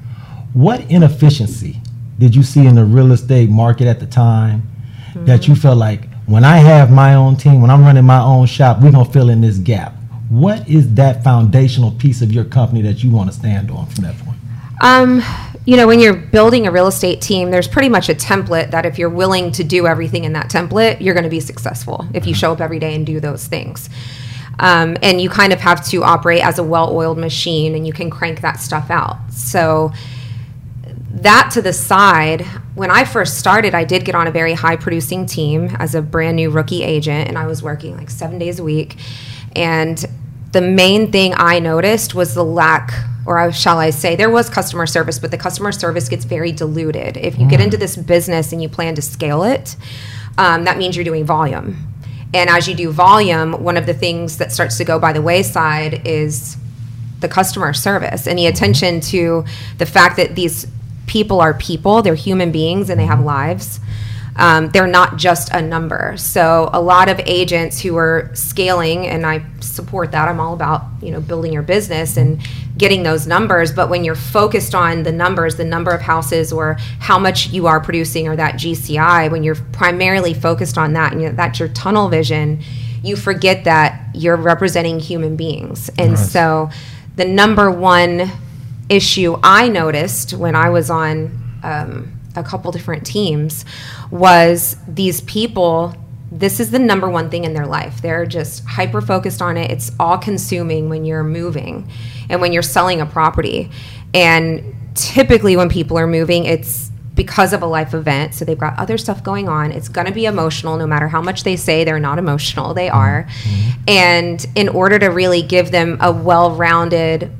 What 0.52 0.80
inefficiency 0.90 1.80
did 2.18 2.34
you 2.34 2.42
see 2.42 2.66
in 2.66 2.74
the 2.74 2.84
real 2.84 3.12
estate 3.12 3.50
market 3.50 3.86
at 3.86 4.00
the 4.00 4.06
time 4.06 4.62
mm-hmm. 4.62 5.24
that 5.24 5.48
you 5.48 5.54
felt 5.54 5.78
like 5.78 6.08
when 6.26 6.44
I 6.44 6.58
have 6.58 6.90
my 6.90 7.14
own 7.14 7.36
team, 7.36 7.60
when 7.60 7.70
I'm 7.70 7.82
running 7.82 8.04
my 8.04 8.20
own 8.20 8.46
shop, 8.46 8.80
we're 8.80 8.92
gonna 8.92 9.10
fill 9.10 9.28
in 9.28 9.40
this 9.40 9.58
gap? 9.58 9.94
What 10.28 10.68
is 10.68 10.94
that 10.94 11.22
foundational 11.24 11.90
piece 11.92 12.22
of 12.22 12.32
your 12.32 12.44
company 12.44 12.80
that 12.82 13.02
you 13.04 13.10
want 13.10 13.30
to 13.30 13.36
stand 13.36 13.70
on 13.70 13.86
from 13.86 14.04
that 14.04 14.16
point? 14.18 14.38
Um, 14.80 15.22
you 15.64 15.76
know, 15.76 15.86
when 15.86 16.00
you're 16.00 16.14
building 16.14 16.66
a 16.66 16.72
real 16.72 16.88
estate 16.88 17.20
team, 17.20 17.50
there's 17.50 17.68
pretty 17.68 17.88
much 17.88 18.08
a 18.08 18.14
template 18.14 18.72
that 18.72 18.84
if 18.84 18.98
you're 18.98 19.08
willing 19.08 19.52
to 19.52 19.62
do 19.62 19.86
everything 19.86 20.24
in 20.24 20.32
that 20.32 20.50
template, 20.50 21.00
you're 21.00 21.14
going 21.14 21.24
to 21.24 21.30
be 21.30 21.40
successful 21.40 22.06
if 22.14 22.26
you 22.26 22.34
show 22.34 22.52
up 22.52 22.60
every 22.60 22.80
day 22.80 22.94
and 22.94 23.06
do 23.06 23.20
those 23.20 23.46
things. 23.46 23.88
Um, 24.58 24.96
and 25.02 25.20
you 25.20 25.30
kind 25.30 25.52
of 25.52 25.60
have 25.60 25.84
to 25.88 26.02
operate 26.02 26.44
as 26.44 26.58
a 26.58 26.64
well-oiled 26.64 27.18
machine, 27.18 27.74
and 27.74 27.86
you 27.86 27.92
can 27.92 28.10
crank 28.10 28.40
that 28.40 28.60
stuff 28.60 28.90
out. 28.90 29.18
So 29.30 29.92
that 31.12 31.50
to 31.54 31.62
the 31.62 31.72
side, 31.72 32.42
when 32.74 32.90
I 32.90 33.04
first 33.04 33.38
started, 33.38 33.74
I 33.74 33.84
did 33.84 34.04
get 34.04 34.14
on 34.14 34.26
a 34.26 34.30
very 34.30 34.54
high 34.54 34.76
producing 34.76 35.26
team 35.26 35.68
as 35.78 35.94
a 35.94 36.02
brand 36.02 36.36
new 36.36 36.50
rookie 36.50 36.82
agent, 36.82 37.28
and 37.28 37.38
I 37.38 37.46
was 37.46 37.62
working 37.62 37.96
like 37.96 38.10
seven 38.10 38.38
days 38.38 38.58
a 38.58 38.64
week. 38.64 38.96
And 39.54 40.04
the 40.52 40.60
main 40.60 41.10
thing 41.10 41.34
I 41.36 41.58
noticed 41.58 42.14
was 42.14 42.34
the 42.34 42.44
lack, 42.44 42.92
or 43.26 43.52
shall 43.52 43.78
I 43.78 43.90
say, 43.90 44.16
there 44.16 44.30
was 44.30 44.48
customer 44.48 44.86
service, 44.86 45.18
but 45.18 45.30
the 45.30 45.38
customer 45.38 45.72
service 45.72 46.08
gets 46.08 46.24
very 46.24 46.52
diluted. 46.52 47.16
If 47.16 47.38
you 47.38 47.48
get 47.48 47.60
into 47.60 47.76
this 47.76 47.96
business 47.96 48.52
and 48.52 48.62
you 48.62 48.68
plan 48.68 48.94
to 48.94 49.02
scale 49.02 49.42
it, 49.44 49.76
um, 50.38 50.64
that 50.64 50.78
means 50.78 50.96
you're 50.96 51.04
doing 51.04 51.24
volume. 51.24 51.76
And 52.34 52.48
as 52.48 52.66
you 52.68 52.74
do 52.74 52.90
volume, 52.90 53.62
one 53.62 53.76
of 53.76 53.86
the 53.86 53.94
things 53.94 54.38
that 54.38 54.52
starts 54.52 54.78
to 54.78 54.84
go 54.84 54.98
by 54.98 55.12
the 55.12 55.22
wayside 55.22 56.06
is 56.06 56.56
the 57.20 57.28
customer 57.28 57.72
service 57.72 58.26
and 58.26 58.38
the 58.38 58.46
attention 58.46 59.00
to 59.00 59.44
the 59.78 59.86
fact 59.86 60.16
that 60.16 60.34
these 60.34 60.66
people 61.06 61.40
are 61.40 61.54
people, 61.54 62.02
they're 62.02 62.14
human 62.14 62.50
beings, 62.50 62.88
and 62.90 62.98
they 62.98 63.06
have 63.06 63.20
lives. 63.20 63.80
Um, 64.36 64.70
they're 64.70 64.86
not 64.86 65.16
just 65.16 65.50
a 65.52 65.60
number. 65.60 66.16
So 66.16 66.70
a 66.72 66.80
lot 66.80 67.08
of 67.08 67.20
agents 67.26 67.80
who 67.80 67.96
are 67.96 68.30
scaling, 68.34 69.06
and 69.06 69.26
I 69.26 69.44
support 69.60 70.12
that. 70.12 70.28
I'm 70.28 70.40
all 70.40 70.54
about 70.54 70.84
you 71.02 71.10
know 71.10 71.20
building 71.20 71.52
your 71.52 71.62
business 71.62 72.16
and 72.16 72.40
getting 72.76 73.02
those 73.02 73.26
numbers. 73.26 73.72
But 73.72 73.90
when 73.90 74.04
you're 74.04 74.14
focused 74.14 74.74
on 74.74 75.02
the 75.02 75.12
numbers, 75.12 75.56
the 75.56 75.64
number 75.64 75.90
of 75.90 76.00
houses 76.00 76.52
or 76.52 76.76
how 76.98 77.18
much 77.18 77.48
you 77.48 77.66
are 77.66 77.80
producing 77.80 78.26
or 78.28 78.36
that 78.36 78.54
GCI, 78.54 79.30
when 79.30 79.42
you're 79.42 79.56
primarily 79.72 80.34
focused 80.34 80.78
on 80.78 80.94
that 80.94 81.12
and 81.12 81.20
you 81.20 81.28
know, 81.28 81.34
that's 81.34 81.58
your 81.58 81.68
tunnel 81.68 82.08
vision, 82.08 82.62
you 83.02 83.16
forget 83.16 83.64
that 83.64 84.08
you're 84.14 84.36
representing 84.36 84.98
human 84.98 85.36
beings. 85.36 85.90
And 85.98 86.18
so 86.18 86.70
the 87.16 87.24
number 87.26 87.70
one 87.70 88.30
issue 88.88 89.36
I 89.42 89.68
noticed 89.68 90.32
when 90.32 90.54
I 90.54 90.70
was 90.70 90.90
on 90.90 91.60
um, 91.62 92.12
a 92.36 92.42
couple 92.42 92.72
different 92.72 93.06
teams 93.06 93.64
was 94.10 94.76
these 94.88 95.20
people 95.22 95.94
this 96.32 96.60
is 96.60 96.70
the 96.70 96.78
number 96.78 97.10
one 97.10 97.28
thing 97.28 97.44
in 97.44 97.52
their 97.52 97.66
life. 97.66 98.00
They're 98.00 98.24
just 98.24 98.64
hyper 98.64 99.02
focused 99.02 99.42
on 99.42 99.58
it. 99.58 99.70
It's 99.70 99.92
all 100.00 100.16
consuming 100.16 100.88
when 100.88 101.04
you're 101.04 101.22
moving 101.22 101.90
and 102.30 102.40
when 102.40 102.54
you're 102.54 102.62
selling 102.62 103.02
a 103.02 103.06
property. 103.06 103.70
And 104.14 104.74
typically, 104.94 105.56
when 105.58 105.68
people 105.68 105.98
are 105.98 106.06
moving, 106.06 106.46
it's 106.46 106.90
because 107.14 107.52
of 107.52 107.60
a 107.60 107.66
life 107.66 107.92
event. 107.92 108.34
So 108.34 108.46
they've 108.46 108.58
got 108.58 108.78
other 108.78 108.96
stuff 108.96 109.22
going 109.22 109.48
on. 109.48 109.72
It's 109.72 109.90
going 109.90 110.06
to 110.06 110.12
be 110.12 110.24
emotional 110.24 110.78
no 110.78 110.86
matter 110.86 111.08
how 111.08 111.20
much 111.20 111.44
they 111.44 111.56
say 111.56 111.84
they're 111.84 112.00
not 112.00 112.18
emotional, 112.18 112.72
they 112.72 112.88
are. 112.88 113.26
Mm-hmm. 113.42 113.70
And 113.88 114.46
in 114.54 114.68
order 114.70 114.98
to 114.98 115.08
really 115.08 115.42
give 115.42 115.70
them 115.70 115.98
a 116.00 116.10
well 116.10 116.56
rounded 116.56 117.30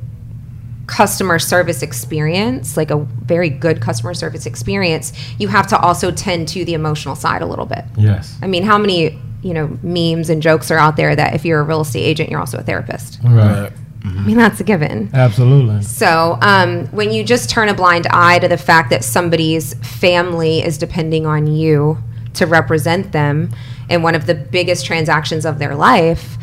customer 0.86 1.38
service 1.38 1.82
experience, 1.82 2.76
like 2.76 2.90
a 2.90 2.98
very 2.98 3.48
good 3.48 3.80
customer 3.80 4.14
service 4.14 4.46
experience, 4.46 5.12
you 5.38 5.48
have 5.48 5.66
to 5.68 5.78
also 5.78 6.10
tend 6.10 6.48
to 6.48 6.64
the 6.64 6.74
emotional 6.74 7.14
side 7.14 7.42
a 7.42 7.46
little 7.46 7.66
bit. 7.66 7.84
Yes. 7.96 8.36
I 8.42 8.46
mean, 8.46 8.62
how 8.62 8.78
many, 8.78 9.18
you 9.42 9.54
know, 9.54 9.78
memes 9.82 10.28
and 10.28 10.42
jokes 10.42 10.70
are 10.70 10.78
out 10.78 10.96
there 10.96 11.14
that 11.14 11.34
if 11.34 11.44
you're 11.44 11.60
a 11.60 11.62
real 11.62 11.82
estate 11.82 12.04
agent, 12.04 12.30
you're 12.30 12.40
also 12.40 12.58
a 12.58 12.62
therapist? 12.62 13.20
Right. 13.22 13.72
I 14.04 14.08
mean, 14.24 14.36
that's 14.36 14.58
a 14.58 14.64
given. 14.64 15.10
Absolutely. 15.14 15.82
So, 15.82 16.36
um, 16.42 16.86
when 16.88 17.12
you 17.12 17.22
just 17.22 17.48
turn 17.48 17.68
a 17.68 17.74
blind 17.74 18.08
eye 18.08 18.40
to 18.40 18.48
the 18.48 18.56
fact 18.56 18.90
that 18.90 19.04
somebody's 19.04 19.74
family 19.74 20.60
is 20.60 20.76
depending 20.76 21.24
on 21.24 21.46
you 21.46 21.98
to 22.34 22.46
represent 22.46 23.12
them 23.12 23.50
in 23.88 24.02
one 24.02 24.16
of 24.16 24.26
the 24.26 24.34
biggest 24.34 24.86
transactions 24.86 25.46
of 25.46 25.60
their 25.60 25.76
life, 25.76 26.36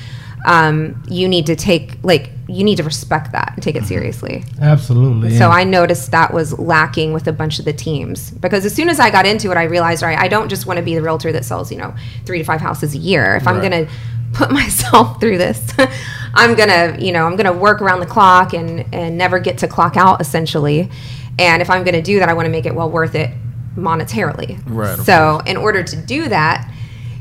um, 0.46 1.03
you 1.10 1.27
need 1.27 1.46
to 1.48 1.55
take, 1.55 1.98
like, 2.01 2.31
you 2.49 2.63
need 2.63 2.77
to 2.77 2.83
respect 2.83 3.31
that 3.31 3.51
and 3.53 3.63
take 3.63 3.75
it 3.75 3.79
mm-hmm. 3.79 3.87
seriously. 3.87 4.43
Absolutely. 4.59 5.37
So 5.37 5.45
And- 5.45 5.53
I 5.53 5.63
noticed 5.63 6.11
that 6.11 6.33
was 6.33 6.57
lacking 6.57 7.13
with 7.13 7.27
a 7.27 7.31
bunch 7.31 7.59
of 7.59 7.65
the 7.65 7.73
teams 7.73 8.31
because 8.31 8.65
as 8.65 8.73
soon 8.73 8.89
as 8.89 8.99
I 8.99 9.11
got 9.11 9.25
into 9.25 9.51
it, 9.51 9.57
I 9.57 9.63
realized, 9.63 10.03
all 10.03 10.09
right, 10.09 10.17
I 10.17 10.27
don't 10.27 10.49
just 10.49 10.65
want 10.65 10.77
to 10.77 10.83
be 10.83 10.95
the 10.95 11.01
realtor 11.01 11.31
that 11.31 11.45
sells, 11.45 11.71
you 11.71 11.77
know, 11.77 11.93
three 12.25 12.39
to 12.39 12.43
five 12.43 12.61
houses 12.61 12.95
a 12.95 12.97
year. 12.97 13.35
If 13.35 13.47
I'm 13.47 13.59
going 13.59 13.85
to 13.85 13.91
put 14.33 14.51
myself 14.61 15.19
through 15.19 15.37
this, 15.37 15.73
I'm 16.33 16.55
going 16.55 16.69
to, 16.69 17.03
you 17.03 17.11
know, 17.11 17.25
I'm 17.25 17.35
going 17.35 17.51
to 17.51 17.57
work 17.57 17.81
around 17.81 17.99
the 17.99 18.07
clock 18.07 18.53
and, 18.53 18.85
and 18.93 19.17
never 19.17 19.39
get 19.39 19.59
to 19.59 19.67
clock 19.67 19.95
out 19.95 20.19
essentially. 20.19 20.89
And 21.37 21.61
if 21.61 21.69
I'm 21.69 21.83
going 21.83 21.95
to 21.95 22.01
do 22.01 22.19
that, 22.19 22.29
I 22.29 22.33
want 22.33 22.47
to 22.47 22.51
make 22.51 22.65
it 22.65 22.73
well 22.73 22.89
worth 22.89 23.15
it 23.15 23.31
monetarily. 23.75 24.61
Right, 24.65 24.97
So 24.99 25.39
in 25.45 25.55
order 25.55 25.83
to 25.83 25.95
do 25.95 26.27
that, 26.29 26.69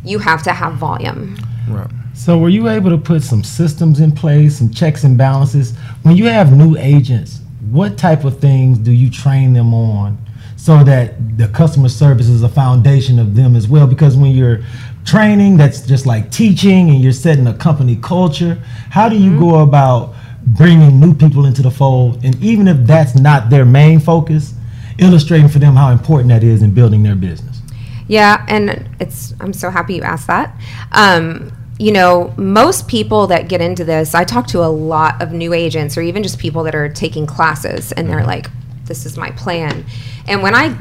you 0.05 0.19
have 0.19 0.43
to 0.45 0.53
have 0.53 0.75
volume. 0.75 1.37
Right. 1.71 1.91
So 2.15 2.39
were 2.39 2.49
you 2.49 2.69
able 2.69 2.91
to 2.91 2.99
put 2.99 3.23
some 3.23 3.45
systems 3.45 4.01
in 4.01 4.13
place, 4.13 4.59
some 4.59 4.71
checks 4.71 5.05
and 5.05 5.17
balances? 5.17 5.77
When 6.03 6.17
you 6.17 6.25
have 6.27 6.57
new 6.57 6.77
agents, 6.77 7.41
what 7.71 7.97
type 7.97 8.25
of 8.25 8.41
things 8.41 8.79
do 8.79 8.91
you 8.91 9.11
train 9.11 9.53
them 9.53 9.73
on 9.75 10.19
so 10.57 10.83
that 10.85 11.39
the 11.39 11.49
customer 11.49 11.89
service 11.89 12.29
is 12.29 12.43
a 12.43 12.49
foundation 12.49 13.19
of 13.19 13.35
them 13.35 13.55
as 13.55 13.69
well? 13.69 13.87
Because 13.87 14.17
when 14.17 14.33
you're 14.33 14.61
training, 15.05 15.57
that's 15.57 15.87
just 15.87 16.07
like 16.07 16.31
teaching 16.31 16.91
and 16.91 17.01
you're 17.01 17.13
setting 17.13 17.47
a 17.47 17.55
company 17.55 17.97
culture. 18.03 18.55
How 18.91 19.09
do 19.09 19.17
you 19.17 19.39
go 19.39 19.61
about 19.61 20.15
bringing 20.45 20.99
new 20.99 21.15
people 21.15 21.47
into 21.47 21.63
the 21.63 21.71
fold? 21.71 22.25
And 22.25 22.35
even 22.43 22.69
if 22.69 22.87
that's 22.87 23.15
not 23.15 23.49
their 23.51 23.65
main 23.65 24.01
focus, 24.01 24.55
illustrating 24.99 25.49
for 25.49 25.59
them 25.59 25.77
how 25.77 25.91
important 25.91 26.31
that 26.31 26.43
is 26.43 26.63
in 26.63 26.75
building 26.75 27.03
their 27.03 27.15
business. 27.15 27.61
Yeah, 28.09 28.45
and 28.49 28.89
it's 29.01 29.35
I'm 29.41 29.53
so 29.53 29.71
happy 29.71 29.95
you 29.97 30.03
asked 30.03 30.27
that. 30.27 30.59
Um, 30.93 31.53
you 31.79 31.93
know, 31.93 32.35
most 32.37 32.89
people 32.89 33.29
that 33.29 33.49
get 33.49 33.61
into 33.61 33.85
this, 33.85 34.15
I 34.15 34.25
talk 34.25 34.49
to 34.49 34.65
a 34.65 34.67
lot 34.67 35.23
of 35.23 35.33
new 35.33 35.53
agents 35.53 35.97
or 35.97 36.03
even 36.03 36.23
just 36.23 36.39
people 36.39 36.65
that 36.65 36.75
are 36.75 36.89
taking 36.89 37.27
classes 37.27 37.93
and 37.93 38.09
they're 38.09 38.19
mm-hmm. 38.19 38.27
like, 38.27 38.51
this 38.87 39.07
is 39.07 39.17
my 39.17 39.31
plan. 39.33 39.85
And 40.27 40.43
when 40.43 40.55
I 40.55 40.77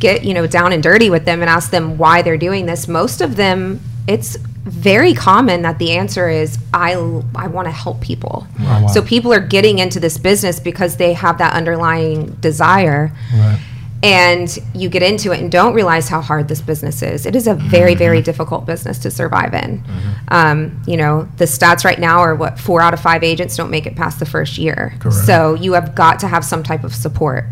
get, 0.00 0.24
you 0.24 0.32
know, 0.32 0.46
down 0.46 0.72
and 0.72 0.82
dirty 0.82 1.10
with 1.10 1.24
them 1.24 1.42
and 1.42 1.50
ask 1.50 1.70
them 1.70 1.98
why 1.98 2.22
they're 2.22 2.38
doing 2.38 2.66
this, 2.66 2.88
most 2.88 3.20
of 3.20 3.36
them, 3.36 3.80
it's 4.08 4.36
very 4.36 5.12
common 5.12 5.62
that 5.62 5.78
the 5.78 5.90
answer 5.92 6.28
is 6.28 6.56
I, 6.72 6.92
I 7.34 7.48
want 7.48 7.66
to 7.66 7.72
help 7.72 8.00
people. 8.00 8.46
wow. 8.58 8.86
So 8.86 9.02
people 9.02 9.32
are 9.34 9.40
getting 9.40 9.80
into 9.80 10.00
this 10.00 10.18
business 10.18 10.60
because 10.60 10.96
they 10.96 11.12
have 11.12 11.38
that 11.38 11.52
underlying 11.52 12.26
desire 12.36 13.12
Right. 13.34 13.60
And 14.02 14.58
you 14.74 14.88
get 14.88 15.02
into 15.02 15.32
it 15.32 15.38
and 15.40 15.50
don't 15.50 15.74
realize 15.74 16.08
how 16.08 16.20
hard 16.20 16.48
this 16.48 16.60
business 16.60 17.02
is. 17.02 17.24
It 17.24 17.36
is 17.36 17.46
a 17.46 17.54
very, 17.54 17.94
very 17.94 18.20
difficult 18.20 18.66
business 18.66 18.98
to 19.00 19.10
survive 19.10 19.54
in. 19.54 19.82
Um, 20.28 20.82
you 20.86 20.96
know, 20.96 21.28
the 21.36 21.44
stats 21.44 21.84
right 21.84 22.00
now 22.00 22.18
are 22.18 22.34
what 22.34 22.58
four 22.58 22.80
out 22.80 22.94
of 22.94 23.00
five 23.00 23.22
agents 23.22 23.56
don't 23.56 23.70
make 23.70 23.86
it 23.86 23.94
past 23.94 24.18
the 24.18 24.26
first 24.26 24.58
year. 24.58 24.94
So 25.12 25.54
you 25.54 25.74
have 25.74 25.94
got 25.94 26.18
to 26.20 26.28
have 26.28 26.44
some 26.44 26.62
type 26.64 26.82
of 26.82 26.92
support. 26.94 27.44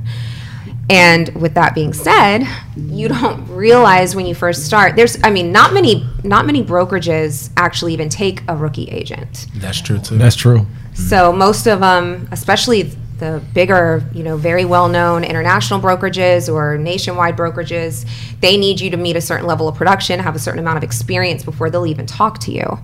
And 0.88 1.28
with 1.36 1.54
that 1.54 1.72
being 1.76 1.92
said, 1.92 2.48
you 2.76 3.06
don't 3.06 3.46
realize 3.46 4.16
when 4.16 4.26
you 4.26 4.34
first 4.34 4.66
start. 4.66 4.96
There's, 4.96 5.16
I 5.22 5.30
mean, 5.30 5.52
not 5.52 5.72
many, 5.72 6.04
not 6.24 6.46
many 6.46 6.64
brokerages 6.64 7.48
actually 7.56 7.92
even 7.92 8.08
take 8.08 8.42
a 8.48 8.56
rookie 8.56 8.86
agent. 8.86 9.46
That's 9.54 9.80
true 9.80 10.00
too. 10.00 10.18
That's 10.18 10.34
true. 10.34 10.66
So 10.94 11.32
most 11.32 11.68
of 11.68 11.78
them, 11.78 12.28
especially 12.32 12.90
the 13.20 13.42
bigger, 13.54 14.02
you 14.12 14.24
know, 14.24 14.36
very 14.36 14.64
well-known 14.64 15.22
international 15.22 15.78
brokerages 15.80 16.52
or 16.52 16.76
nationwide 16.76 17.36
brokerages, 17.36 18.04
they 18.40 18.56
need 18.56 18.80
you 18.80 18.90
to 18.90 18.96
meet 18.96 19.16
a 19.16 19.20
certain 19.20 19.46
level 19.46 19.68
of 19.68 19.76
production, 19.76 20.18
have 20.18 20.34
a 20.34 20.38
certain 20.38 20.58
amount 20.58 20.78
of 20.78 20.82
experience 20.82 21.44
before 21.44 21.70
they'll 21.70 21.86
even 21.86 22.06
talk 22.06 22.38
to 22.40 22.50
you. 22.50 22.78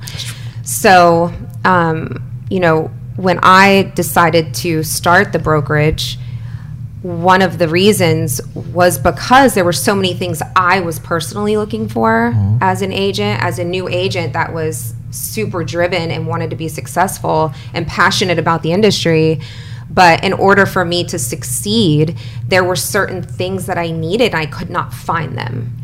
So, 0.62 1.32
um, 1.64 2.22
you 2.48 2.60
know, 2.60 2.90
when 3.16 3.40
I 3.42 3.92
decided 3.94 4.54
to 4.56 4.82
start 4.82 5.32
the 5.32 5.38
brokerage, 5.38 6.18
one 7.02 7.40
of 7.40 7.58
the 7.58 7.68
reasons 7.68 8.40
was 8.54 8.98
because 8.98 9.54
there 9.54 9.64
were 9.64 9.72
so 9.72 9.94
many 9.94 10.12
things 10.12 10.42
I 10.54 10.80
was 10.80 10.98
personally 10.98 11.56
looking 11.56 11.88
for 11.88 12.34
as 12.60 12.82
an 12.82 12.92
agent, 12.92 13.42
as 13.42 13.58
a 13.58 13.64
new 13.64 13.88
agent 13.88 14.32
that 14.32 14.52
was 14.52 14.94
super 15.10 15.64
driven 15.64 16.10
and 16.10 16.26
wanted 16.26 16.50
to 16.50 16.56
be 16.56 16.68
successful 16.68 17.52
and 17.72 17.86
passionate 17.86 18.38
about 18.38 18.62
the 18.62 18.72
industry. 18.72 19.40
But 19.90 20.24
in 20.24 20.32
order 20.32 20.66
for 20.66 20.84
me 20.84 21.04
to 21.04 21.18
succeed, 21.18 22.18
there 22.46 22.64
were 22.64 22.76
certain 22.76 23.22
things 23.22 23.66
that 23.66 23.78
I 23.78 23.90
needed. 23.90 24.32
And 24.32 24.36
I 24.36 24.46
could 24.46 24.70
not 24.70 24.92
find 24.92 25.36
them. 25.36 25.76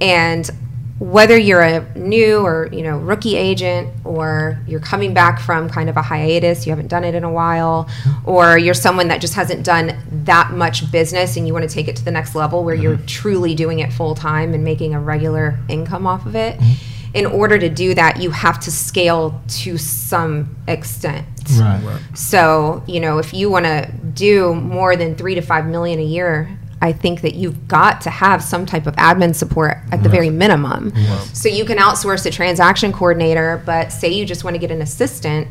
And 0.00 0.50
whether 0.98 1.36
you're 1.36 1.60
a 1.60 1.94
new 1.94 2.38
or 2.38 2.70
you 2.72 2.82
know 2.82 2.96
rookie 2.98 3.36
agent 3.36 3.92
or 4.04 4.58
you're 4.66 4.80
coming 4.80 5.12
back 5.12 5.38
from 5.38 5.68
kind 5.68 5.90
of 5.90 5.96
a 5.96 6.02
hiatus 6.02 6.64
you 6.64 6.70
haven't 6.70 6.88
done 6.88 7.04
it 7.04 7.14
in 7.14 7.22
a 7.22 7.30
while 7.30 7.84
mm-hmm. 7.84 8.28
or 8.28 8.56
you're 8.56 8.72
someone 8.72 9.08
that 9.08 9.20
just 9.20 9.34
hasn't 9.34 9.62
done 9.62 9.94
that 10.24 10.52
much 10.52 10.90
business 10.90 11.36
and 11.36 11.46
you 11.46 11.52
want 11.52 11.68
to 11.68 11.74
take 11.74 11.86
it 11.86 11.96
to 11.96 12.04
the 12.04 12.10
next 12.10 12.34
level 12.34 12.64
where 12.64 12.74
you're 12.74 12.96
mm-hmm. 12.96 13.06
truly 13.06 13.54
doing 13.54 13.80
it 13.80 13.92
full 13.92 14.14
time 14.14 14.54
and 14.54 14.64
making 14.64 14.94
a 14.94 15.00
regular 15.00 15.58
income 15.68 16.06
off 16.06 16.24
of 16.24 16.34
it 16.34 16.58
mm-hmm. 16.58 17.14
in 17.14 17.26
order 17.26 17.58
to 17.58 17.68
do 17.68 17.94
that 17.94 18.22
you 18.22 18.30
have 18.30 18.58
to 18.58 18.70
scale 18.70 19.42
to 19.48 19.76
some 19.76 20.56
extent 20.66 21.26
Right. 21.52 22.00
so, 22.14 22.82
you 22.86 23.00
know, 23.00 23.18
if 23.18 23.32
you 23.32 23.50
want 23.50 23.66
to 23.66 23.90
do 24.14 24.54
more 24.54 24.96
than 24.96 25.14
three 25.14 25.34
to 25.34 25.40
five 25.40 25.66
million 25.66 25.98
a 26.00 26.04
year, 26.04 26.58
I 26.80 26.92
think 26.92 27.22
that 27.22 27.34
you've 27.34 27.68
got 27.68 28.02
to 28.02 28.10
have 28.10 28.42
some 28.42 28.66
type 28.66 28.86
of 28.86 28.94
admin 28.96 29.34
support 29.34 29.78
at 29.92 30.02
the 30.02 30.08
very 30.10 30.28
minimum. 30.30 30.92
So 31.32 31.48
you 31.48 31.64
can 31.64 31.78
outsource 31.78 32.26
a 32.26 32.30
transaction 32.30 32.92
coordinator, 32.92 33.62
but 33.64 33.92
say 33.92 34.12
you 34.12 34.26
just 34.26 34.44
want 34.44 34.54
to 34.54 34.58
get 34.58 34.70
an 34.70 34.82
assistant, 34.82 35.48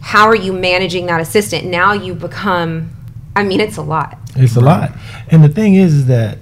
how 0.00 0.26
are 0.26 0.36
you 0.36 0.52
managing 0.52 1.06
that 1.06 1.20
assistant? 1.20 1.64
Now 1.64 1.92
you 1.92 2.14
become, 2.14 2.90
I 3.34 3.42
mean, 3.42 3.60
it's 3.60 3.76
a 3.76 3.82
lot. 3.82 4.18
It's 4.36 4.56
a 4.56 4.60
lot. 4.60 4.92
And 5.30 5.42
the 5.42 5.48
thing 5.48 5.74
is, 5.74 5.94
is 5.94 6.06
that 6.06 6.38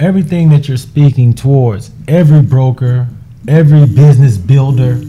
everything 0.00 0.48
that 0.50 0.66
you're 0.66 0.76
speaking 0.76 1.32
towards, 1.32 1.90
every 2.08 2.42
broker, 2.42 3.06
every 3.46 3.86
business 3.86 4.36
builder 4.36 5.00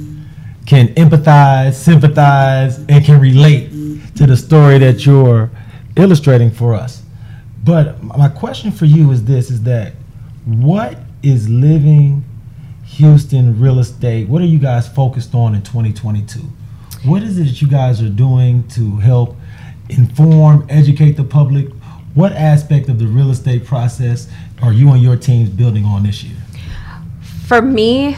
can 0.65 0.87
empathize, 0.95 1.73
sympathize, 1.73 2.79
and 2.89 3.05
can 3.05 3.19
relate 3.19 3.69
to 4.15 4.25
the 4.25 4.35
story 4.35 4.77
that 4.79 5.05
you're 5.05 5.51
illustrating 5.95 6.51
for 6.51 6.73
us. 6.73 7.03
But 7.63 8.01
my 8.03 8.29
question 8.29 8.71
for 8.71 8.85
you 8.85 9.11
is 9.11 9.25
this 9.25 9.49
is 9.49 9.63
that 9.63 9.93
what 10.45 10.97
is 11.23 11.49
living 11.49 12.23
Houston 12.85 13.59
real 13.59 13.79
estate? 13.79 14.27
What 14.27 14.41
are 14.41 14.45
you 14.45 14.59
guys 14.59 14.87
focused 14.87 15.33
on 15.33 15.55
in 15.55 15.63
2022? 15.63 16.39
What 17.03 17.23
is 17.23 17.37
it 17.37 17.45
that 17.45 17.61
you 17.61 17.67
guys 17.67 18.01
are 18.01 18.09
doing 18.09 18.67
to 18.69 18.97
help 18.97 19.35
inform, 19.89 20.65
educate 20.69 21.13
the 21.13 21.23
public? 21.23 21.67
What 22.13 22.31
aspect 22.31 22.87
of 22.87 22.99
the 22.99 23.07
real 23.07 23.31
estate 23.31 23.65
process 23.65 24.29
are 24.61 24.71
you 24.71 24.91
and 24.91 25.01
your 25.01 25.17
teams 25.17 25.49
building 25.49 25.83
on 25.85 26.03
this 26.03 26.23
year? 26.23 26.37
For 27.47 27.61
me, 27.61 28.17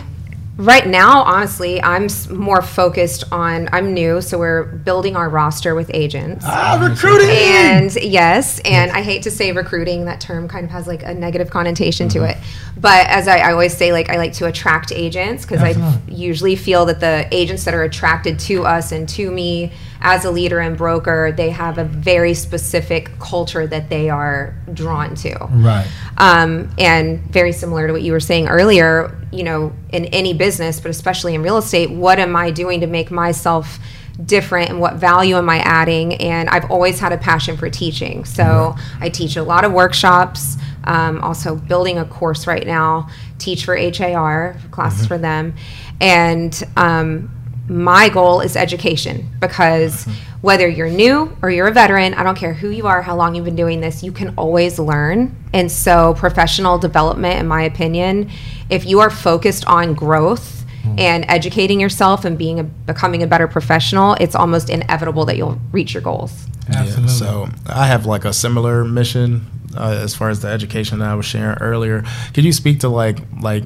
right 0.57 0.85
now, 0.87 1.21
honestly, 1.23 1.81
I'm 1.81 2.07
more 2.29 2.61
focused 2.61 3.23
on. 3.31 3.69
I'm 3.71 3.93
new, 3.93 4.21
so 4.21 4.37
we're 4.37 4.63
building 4.63 5.15
our 5.15 5.29
roster 5.29 5.75
with 5.75 5.89
agents. 5.93 6.43
Ah, 6.47 6.79
recruiting! 6.81 7.29
And 7.29 7.95
yes, 7.95 8.59
and 8.65 8.91
I 8.91 9.01
hate 9.01 9.23
to 9.23 9.31
say 9.31 9.51
recruiting, 9.51 10.05
that 10.05 10.19
term 10.19 10.47
kind 10.47 10.65
of 10.65 10.71
has 10.71 10.87
like 10.87 11.03
a 11.03 11.13
negative 11.13 11.49
connotation 11.49 12.09
to 12.09 12.23
it. 12.23 12.37
But 12.79 13.07
as 13.07 13.27
I, 13.27 13.37
I 13.37 13.51
always 13.51 13.75
say, 13.75 13.91
like 13.91 14.09
I 14.09 14.17
like 14.17 14.33
to 14.33 14.45
attract 14.45 14.91
agents 14.91 15.45
because 15.45 15.61
I 15.61 15.99
usually 16.07 16.55
feel 16.55 16.85
that 16.85 16.99
the 16.99 17.27
agents 17.31 17.65
that 17.65 17.73
are 17.73 17.83
attracted 17.83 18.39
to 18.39 18.65
us 18.65 18.91
and 18.91 19.07
to 19.09 19.31
me 19.31 19.71
as 20.01 20.25
a 20.25 20.31
leader 20.31 20.59
and 20.59 20.77
broker, 20.77 21.31
they 21.31 21.49
have 21.49 21.77
a 21.77 21.83
very 21.83 22.33
specific 22.33 23.17
culture 23.19 23.65
that 23.67 23.89
they 23.89 24.09
are 24.09 24.55
drawn 24.73 25.15
to. 25.15 25.35
Right. 25.51 25.87
Um, 26.17 26.71
and 26.79 27.19
very 27.31 27.51
similar 27.51 27.85
to 27.85 27.93
what 27.93 28.01
you 28.01 28.11
were 28.11 28.19
saying 28.19 28.47
earlier, 28.47 29.15
you 29.31 29.43
know, 29.43 29.71
in 29.89 30.05
any 30.05 30.33
business, 30.33 30.79
but 30.79 30.89
especially 30.89 31.35
in 31.35 31.43
real 31.43 31.57
estate, 31.57 31.91
what 31.91 32.17
am 32.17 32.35
I 32.35 32.49
doing 32.49 32.81
to 32.81 32.87
make 32.87 33.11
myself 33.11 33.77
different 34.25 34.69
and 34.69 34.79
what 34.79 34.95
value 34.95 35.35
am 35.35 35.49
I 35.49 35.59
adding? 35.59 36.15
And 36.15 36.49
I've 36.49 36.71
always 36.71 36.99
had 36.99 37.13
a 37.13 37.17
passion 37.17 37.55
for 37.55 37.69
teaching. 37.69 38.25
So 38.25 38.75
I 38.99 39.09
teach 39.09 39.35
a 39.35 39.43
lot 39.43 39.63
of 39.63 39.71
workshops, 39.73 40.57
um, 40.85 41.19
also 41.21 41.55
building 41.55 41.99
a 41.99 42.05
course 42.05 42.47
right 42.47 42.65
now, 42.65 43.09
teach 43.37 43.65
for 43.65 43.77
HAR, 43.77 44.57
classes 44.71 45.05
for 45.05 45.17
them. 45.17 45.53
And 46.01 46.63
um, 46.75 47.36
my 47.69 48.09
goal 48.09 48.41
is 48.41 48.55
education 48.55 49.29
because 49.39 50.07
whether 50.41 50.67
you're 50.67 50.89
new 50.89 51.35
or 51.41 51.49
you're 51.49 51.67
a 51.67 51.71
veteran, 51.71 52.13
I 52.13 52.23
don't 52.23 52.37
care 52.37 52.53
who 52.53 52.69
you 52.69 52.87
are, 52.87 53.01
how 53.01 53.15
long 53.15 53.35
you've 53.35 53.45
been 53.45 53.55
doing 53.55 53.81
this, 53.81 54.03
you 54.03 54.11
can 54.11 54.33
always 54.37 54.79
learn. 54.79 55.35
And 55.53 55.71
so, 55.71 56.13
professional 56.13 56.77
development, 56.77 57.39
in 57.39 57.47
my 57.47 57.63
opinion, 57.63 58.29
if 58.69 58.85
you 58.85 58.99
are 58.99 59.09
focused 59.09 59.65
on 59.65 59.93
growth 59.93 60.57
and 60.97 61.25
educating 61.27 61.79
yourself 61.79 62.23
and 62.23 62.37
being 62.37 62.59
a, 62.59 62.63
becoming 62.63 63.21
a 63.21 63.27
better 63.27 63.47
professional, 63.47 64.13
it's 64.15 64.35
almost 64.35 64.69
inevitable 64.69 65.25
that 65.25 65.35
you'll 65.37 65.59
reach 65.71 65.93
your 65.93 66.01
goals. 66.01 66.45
Absolutely. 66.69 67.09
So 67.09 67.49
I 67.67 67.87
have 67.87 68.05
like 68.05 68.25
a 68.25 68.33
similar 68.33 68.83
mission 68.83 69.45
uh, 69.75 69.99
as 70.01 70.15
far 70.15 70.29
as 70.29 70.41
the 70.41 70.47
education 70.47 70.99
that 70.99 71.09
I 71.09 71.15
was 71.15 71.25
sharing 71.25 71.57
earlier. 71.59 72.03
Could 72.33 72.45
you 72.45 72.53
speak 72.53 72.79
to 72.81 72.89
like 72.89 73.19
like 73.41 73.63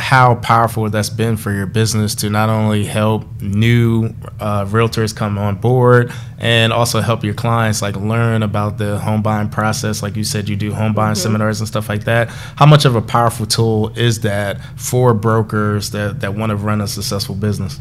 how 0.00 0.34
powerful 0.36 0.88
that's 0.88 1.10
been 1.10 1.36
for 1.36 1.52
your 1.52 1.66
business 1.66 2.14
to 2.16 2.30
not 2.30 2.48
only 2.48 2.84
help 2.84 3.24
new 3.40 4.06
uh, 4.40 4.64
realtors 4.64 5.14
come 5.14 5.38
on 5.38 5.54
board 5.56 6.10
and 6.38 6.72
also 6.72 7.00
help 7.00 7.22
your 7.22 7.34
clients 7.34 7.82
like 7.82 7.94
learn 7.96 8.42
about 8.42 8.78
the 8.78 8.98
home 8.98 9.22
buying 9.22 9.48
process 9.48 10.02
like 10.02 10.16
you 10.16 10.24
said 10.24 10.48
you 10.48 10.56
do 10.56 10.72
home 10.72 10.94
buying 10.94 11.14
seminars 11.14 11.60
and 11.60 11.68
stuff 11.68 11.88
like 11.88 12.04
that 12.04 12.28
how 12.56 12.64
much 12.64 12.86
of 12.86 12.96
a 12.96 13.02
powerful 13.02 13.44
tool 13.44 13.90
is 13.96 14.20
that 14.20 14.58
for 14.76 15.12
brokers 15.12 15.90
that, 15.90 16.20
that 16.20 16.34
want 16.34 16.48
to 16.50 16.56
run 16.56 16.80
a 16.80 16.88
successful 16.88 17.34
business 17.34 17.78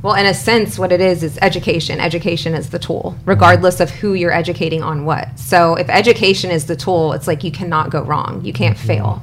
Well, 0.00 0.14
in 0.14 0.26
a 0.26 0.34
sense, 0.34 0.78
what 0.78 0.92
it 0.92 1.00
is 1.00 1.24
is 1.24 1.38
education. 1.42 1.98
Education 1.98 2.54
is 2.54 2.70
the 2.70 2.78
tool, 2.78 3.16
regardless 3.24 3.80
of 3.80 3.90
who 3.90 4.14
you're 4.14 4.32
educating 4.32 4.80
on 4.80 5.04
what. 5.04 5.36
So, 5.36 5.74
if 5.74 5.88
education 5.88 6.52
is 6.52 6.66
the 6.66 6.76
tool, 6.76 7.14
it's 7.14 7.26
like 7.26 7.42
you 7.42 7.50
cannot 7.50 7.90
go 7.90 8.02
wrong. 8.02 8.44
You 8.44 8.52
can't 8.52 8.78
fail. 8.78 9.20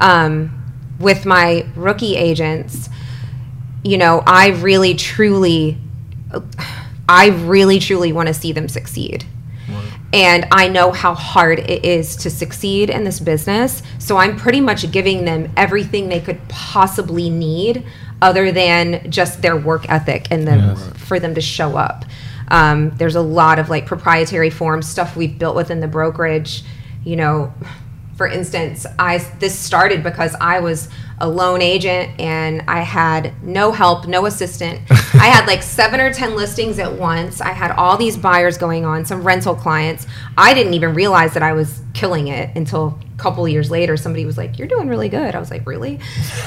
Um, 0.00 0.59
with 1.00 1.26
my 1.26 1.66
rookie 1.74 2.16
agents, 2.16 2.88
you 3.82 3.96
know, 3.98 4.22
I 4.26 4.48
really, 4.48 4.94
truly, 4.94 5.78
I 7.08 7.28
really, 7.28 7.78
truly 7.80 8.12
want 8.12 8.28
to 8.28 8.34
see 8.34 8.52
them 8.52 8.68
succeed. 8.68 9.24
And 10.12 10.46
I 10.50 10.66
know 10.66 10.90
how 10.90 11.14
hard 11.14 11.60
it 11.60 11.84
is 11.84 12.16
to 12.16 12.30
succeed 12.30 12.90
in 12.90 13.04
this 13.04 13.20
business. 13.20 13.80
So 14.00 14.16
I'm 14.16 14.36
pretty 14.36 14.60
much 14.60 14.90
giving 14.90 15.24
them 15.24 15.52
everything 15.56 16.08
they 16.08 16.18
could 16.20 16.40
possibly 16.48 17.30
need 17.30 17.84
other 18.20 18.50
than 18.50 19.08
just 19.08 19.40
their 19.40 19.56
work 19.56 19.88
ethic 19.88 20.26
and 20.32 20.48
them 20.48 20.58
Yes. 20.76 20.90
for 20.96 21.20
them 21.20 21.36
to 21.36 21.40
show 21.40 21.76
up. 21.76 22.04
Um, 22.48 22.90
there's 22.96 23.14
a 23.14 23.20
lot 23.20 23.60
of 23.60 23.70
like 23.70 23.86
proprietary 23.86 24.50
forms, 24.50 24.88
stuff 24.88 25.14
we've 25.16 25.38
built 25.38 25.54
within 25.54 25.78
the 25.78 25.86
brokerage. 25.88 26.64
You 27.04 27.14
know, 27.14 27.54
for 28.20 28.26
instance, 28.26 28.84
I 28.98 29.16
this 29.38 29.58
started 29.58 30.02
because 30.02 30.36
I 30.42 30.60
was 30.60 30.90
a 31.20 31.28
lone 31.28 31.60
agent 31.60 32.18
and 32.18 32.62
I 32.66 32.80
had 32.80 33.32
no 33.42 33.72
help, 33.72 34.06
no 34.06 34.26
assistant. 34.26 34.80
I 34.90 35.26
had 35.26 35.46
like 35.46 35.62
seven 35.62 36.00
or 36.00 36.12
ten 36.12 36.34
listings 36.34 36.78
at 36.78 36.92
once. 36.92 37.40
I 37.40 37.52
had 37.52 37.72
all 37.72 37.96
these 37.96 38.16
buyers 38.16 38.56
going 38.56 38.84
on, 38.84 39.04
some 39.04 39.22
rental 39.22 39.54
clients. 39.54 40.06
I 40.38 40.54
didn't 40.54 40.74
even 40.74 40.94
realize 40.94 41.34
that 41.34 41.42
I 41.42 41.52
was 41.52 41.82
killing 41.92 42.28
it 42.28 42.56
until 42.56 42.98
a 43.14 43.18
couple 43.18 43.46
years 43.48 43.70
later. 43.70 43.96
Somebody 43.96 44.24
was 44.24 44.38
like, 44.38 44.58
"You're 44.58 44.68
doing 44.68 44.88
really 44.88 45.08
good." 45.08 45.34
I 45.34 45.38
was 45.40 45.50
like, 45.50 45.66
"Really?" 45.66 45.96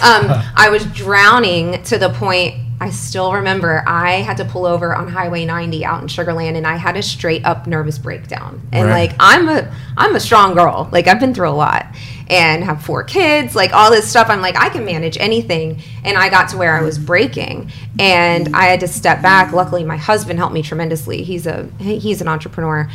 Um, 0.01 0.25
I 0.55 0.69
was 0.71 0.85
drowning 0.87 1.83
to 1.83 1.97
the 1.97 2.09
point. 2.09 2.55
I 2.81 2.89
still 2.89 3.31
remember 3.33 3.81
I 3.87 4.15
had 4.23 4.37
to 4.37 4.45
pull 4.45 4.65
over 4.65 4.93
on 4.93 5.07
Highway 5.07 5.45
90 5.45 5.85
out 5.85 6.01
in 6.01 6.07
Sugarland, 6.07 6.57
and 6.57 6.67
I 6.67 6.75
had 6.75 6.97
a 6.97 7.01
straight 7.03 7.45
up 7.45 7.65
nervous 7.67 7.97
breakdown. 7.97 8.61
And 8.73 8.87
Right. 8.89 9.09
like 9.09 9.15
I'm 9.19 9.47
a 9.47 9.73
I'm 9.95 10.15
a 10.15 10.19
strong 10.19 10.53
girl. 10.55 10.89
Like 10.91 11.07
I've 11.07 11.19
been 11.19 11.33
through 11.33 11.49
a 11.49 11.51
lot 11.51 11.85
and 12.33 12.63
have 12.63 12.83
four 12.83 13.03
kids, 13.03 13.55
like 13.55 13.73
all 13.73 13.91
this 13.91 14.09
stuff. 14.09 14.27
I'm 14.27 14.41
like 14.41 14.57
I 14.57 14.69
can 14.69 14.83
manage 14.85 15.17
anything. 15.19 15.79
And 16.03 16.17
I 16.17 16.29
got 16.29 16.49
to 16.49 16.57
where 16.57 16.75
I 16.75 16.81
was 16.81 16.97
breaking 16.97 17.71
and 17.99 18.55
I 18.55 18.63
had 18.63 18.79
to 18.79 18.87
step 18.87 19.21
back. 19.21 19.53
Luckily 19.53 19.83
my 19.83 19.97
husband 19.97 20.39
helped 20.39 20.55
me 20.55 20.63
tremendously. 20.63 21.21
He's 21.21 21.45
a 21.45 21.69
he's 21.77 22.21
an 22.21 22.27
entrepreneur. 22.27 22.89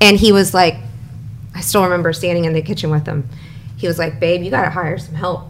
And 0.00 0.16
he 0.16 0.30
was 0.30 0.54
like 0.54 0.76
I 1.56 1.60
still 1.60 1.82
remember 1.82 2.12
standing 2.12 2.44
in 2.44 2.52
the 2.52 2.62
kitchen 2.62 2.90
with 2.90 3.04
him. 3.04 3.28
He 3.76 3.88
was 3.88 3.98
like, 3.98 4.20
"Babe, 4.20 4.42
you 4.42 4.50
got 4.50 4.64
to 4.64 4.70
hire 4.70 4.96
some 4.98 5.16
help." 5.16 5.48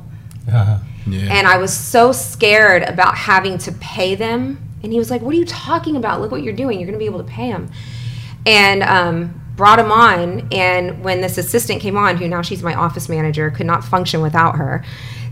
Uh-huh. 0.51 0.79
yeah 1.07 1.35
And 1.35 1.47
I 1.47 1.59
was 1.59 1.75
so 1.75 2.13
scared 2.13 2.83
about 2.83 3.17
having 3.17 3.59
to 3.59 3.73
pay 3.73 4.15
them. 4.15 4.59
And 4.83 4.93
he 4.93 4.99
was 4.99 5.11
like, 5.11 5.23
What 5.23 5.35
are 5.35 5.39
you 5.39 5.47
talking 5.47 5.97
about? 5.97 6.21
Look 6.21 6.31
what 6.31 6.43
you're 6.43 6.55
doing. 6.55 6.79
You're 6.79 6.87
going 6.87 6.99
to 6.99 7.03
be 7.03 7.07
able 7.07 7.23
to 7.23 7.31
pay 7.31 7.51
them. 7.51 7.71
And 8.47 8.83
um, 8.83 9.41
brought 9.57 9.79
him 9.79 9.93
on. 9.93 10.49
And 10.53 11.03
when 11.05 11.21
this 11.21 11.39
assistant 11.39 11.81
came 11.81 11.97
on, 11.97 12.17
who 12.17 12.29
now 12.29 12.43
she's 12.43 12.63
my 12.63 12.75
office 12.75 13.09
manager, 13.09 13.51
could 13.51 13.67
not 13.67 13.85
function 13.85 14.21
without 14.21 14.57
her. 14.57 14.85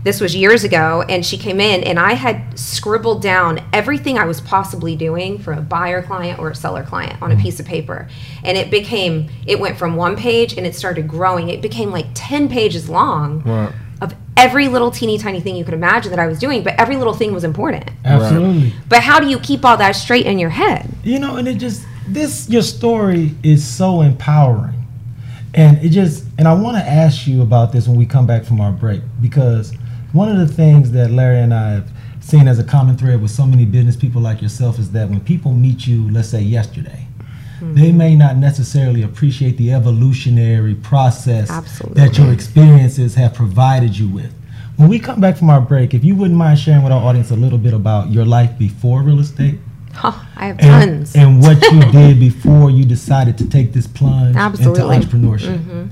This 0.03 0.19
was 0.19 0.35
years 0.35 0.63
ago. 0.63 1.03
And 1.07 1.25
she 1.25 1.37
came 1.37 1.59
in, 1.59 1.83
and 1.83 1.99
I 1.99 2.13
had 2.13 2.57
scribbled 2.57 3.21
down 3.21 3.61
everything 3.71 4.17
I 4.17 4.25
was 4.25 4.41
possibly 4.41 4.95
doing 4.95 5.39
for 5.39 5.53
a 5.53 5.61
buyer 5.61 6.01
client 6.01 6.39
or 6.39 6.49
a 6.49 6.55
seller 6.55 6.83
client 6.83 7.21
on 7.21 7.31
a 7.31 7.35
mm-hmm. 7.35 7.43
piece 7.43 7.59
of 7.59 7.65
paper. 7.65 8.07
And 8.43 8.57
it 8.57 8.69
became, 8.69 9.29
it 9.45 9.59
went 9.59 9.77
from 9.77 9.95
one 9.95 10.15
page 10.15 10.57
and 10.57 10.65
it 10.65 10.75
started 10.75 11.07
growing. 11.07 11.49
It 11.49 11.61
became 11.61 11.91
like 11.91 12.07
10 12.13 12.49
pages 12.49 12.89
long 12.89 13.41
Right. 13.43 13.73
of 14.01 14.15
every 14.35 14.67
little 14.67 14.91
teeny 14.91 15.17
tiny 15.17 15.39
thing 15.39 15.55
you 15.55 15.63
could 15.63 15.73
imagine 15.73 16.11
that 16.11 16.19
I 16.19 16.27
was 16.27 16.39
doing, 16.39 16.63
but 16.63 16.73
every 16.79 16.95
little 16.97 17.13
thing 17.13 17.33
was 17.33 17.43
important. 17.43 17.89
Absolutely. 18.03 18.73
But 18.89 19.01
how 19.01 19.19
do 19.19 19.27
you 19.27 19.39
keep 19.39 19.63
all 19.63 19.77
that 19.77 19.91
straight 19.91 20.25
in 20.25 20.39
your 20.39 20.49
head? 20.49 20.89
You 21.03 21.19
know, 21.19 21.37
and 21.37 21.47
it 21.47 21.55
just 21.55 21.85
this 22.07 22.49
your 22.49 22.61
story 22.61 23.31
is 23.43 23.65
so 23.65 24.01
empowering. 24.01 24.79
And 25.53 25.77
it 25.83 25.89
just 25.89 26.25
and 26.37 26.47
I 26.47 26.53
want 26.53 26.77
to 26.77 26.83
ask 26.83 27.27
you 27.27 27.41
about 27.41 27.71
this 27.71 27.87
when 27.87 27.97
we 27.97 28.05
come 28.05 28.25
back 28.25 28.43
from 28.43 28.59
our 28.59 28.71
break 28.71 29.01
because 29.21 29.73
one 30.11 30.29
of 30.29 30.37
the 30.37 30.51
things 30.51 30.91
that 30.91 31.11
Larry 31.11 31.39
and 31.39 31.53
I 31.53 31.71
have 31.71 31.91
seen 32.19 32.47
as 32.47 32.59
a 32.59 32.63
common 32.63 32.97
thread 32.97 33.21
with 33.21 33.31
so 33.31 33.45
many 33.45 33.65
business 33.65 33.95
people 33.95 34.21
like 34.21 34.41
yourself 34.41 34.79
is 34.79 34.91
that 34.91 35.09
when 35.09 35.19
people 35.21 35.51
meet 35.51 35.85
you, 35.85 36.09
let's 36.11 36.29
say 36.29 36.41
yesterday, 36.41 37.07
hmm. 37.59 37.73
they 37.75 37.91
may 37.91 38.15
not 38.15 38.37
necessarily 38.37 39.03
appreciate 39.03 39.57
the 39.57 39.73
evolutionary 39.73 40.75
process 40.75 41.49
Absolutely. 41.49 42.01
that 42.01 42.17
your 42.17 42.31
experiences 42.31 43.15
have 43.15 43.33
provided 43.33 43.97
you 43.97 44.07
with. 44.07 44.33
When 44.77 44.89
we 44.89 44.97
come 44.97 45.21
back 45.21 45.37
from 45.37 45.49
our 45.49 45.61
break, 45.61 45.93
if 45.93 46.03
you 46.03 46.15
wouldn't 46.15 46.37
mind 46.37 46.57
sharing 46.57 46.83
with 46.83 46.91
our 46.91 47.03
audience 47.03 47.29
a 47.29 47.35
little 47.35 47.59
bit 47.59 47.73
about 47.73 48.09
your 48.09 48.25
life 48.25 48.57
before 48.57 49.03
real 49.03 49.19
estate 49.19 49.59
Huh, 49.93 50.11
I 50.35 50.47
have 50.47 50.59
and, 50.59 51.05
tons. 51.07 51.15
and 51.15 51.41
what 51.41 51.61
you 51.71 51.79
did 51.91 52.19
before 52.19 52.69
you 52.71 52.83
decided 52.83 53.37
to 53.37 53.49
take 53.49 53.73
this 53.73 53.87
plunge 53.87 54.35
Absolutely. 54.35 54.81
Mm-hmm. 54.81 54.91
into 54.93 55.07
entrepreneurship. 55.07 55.89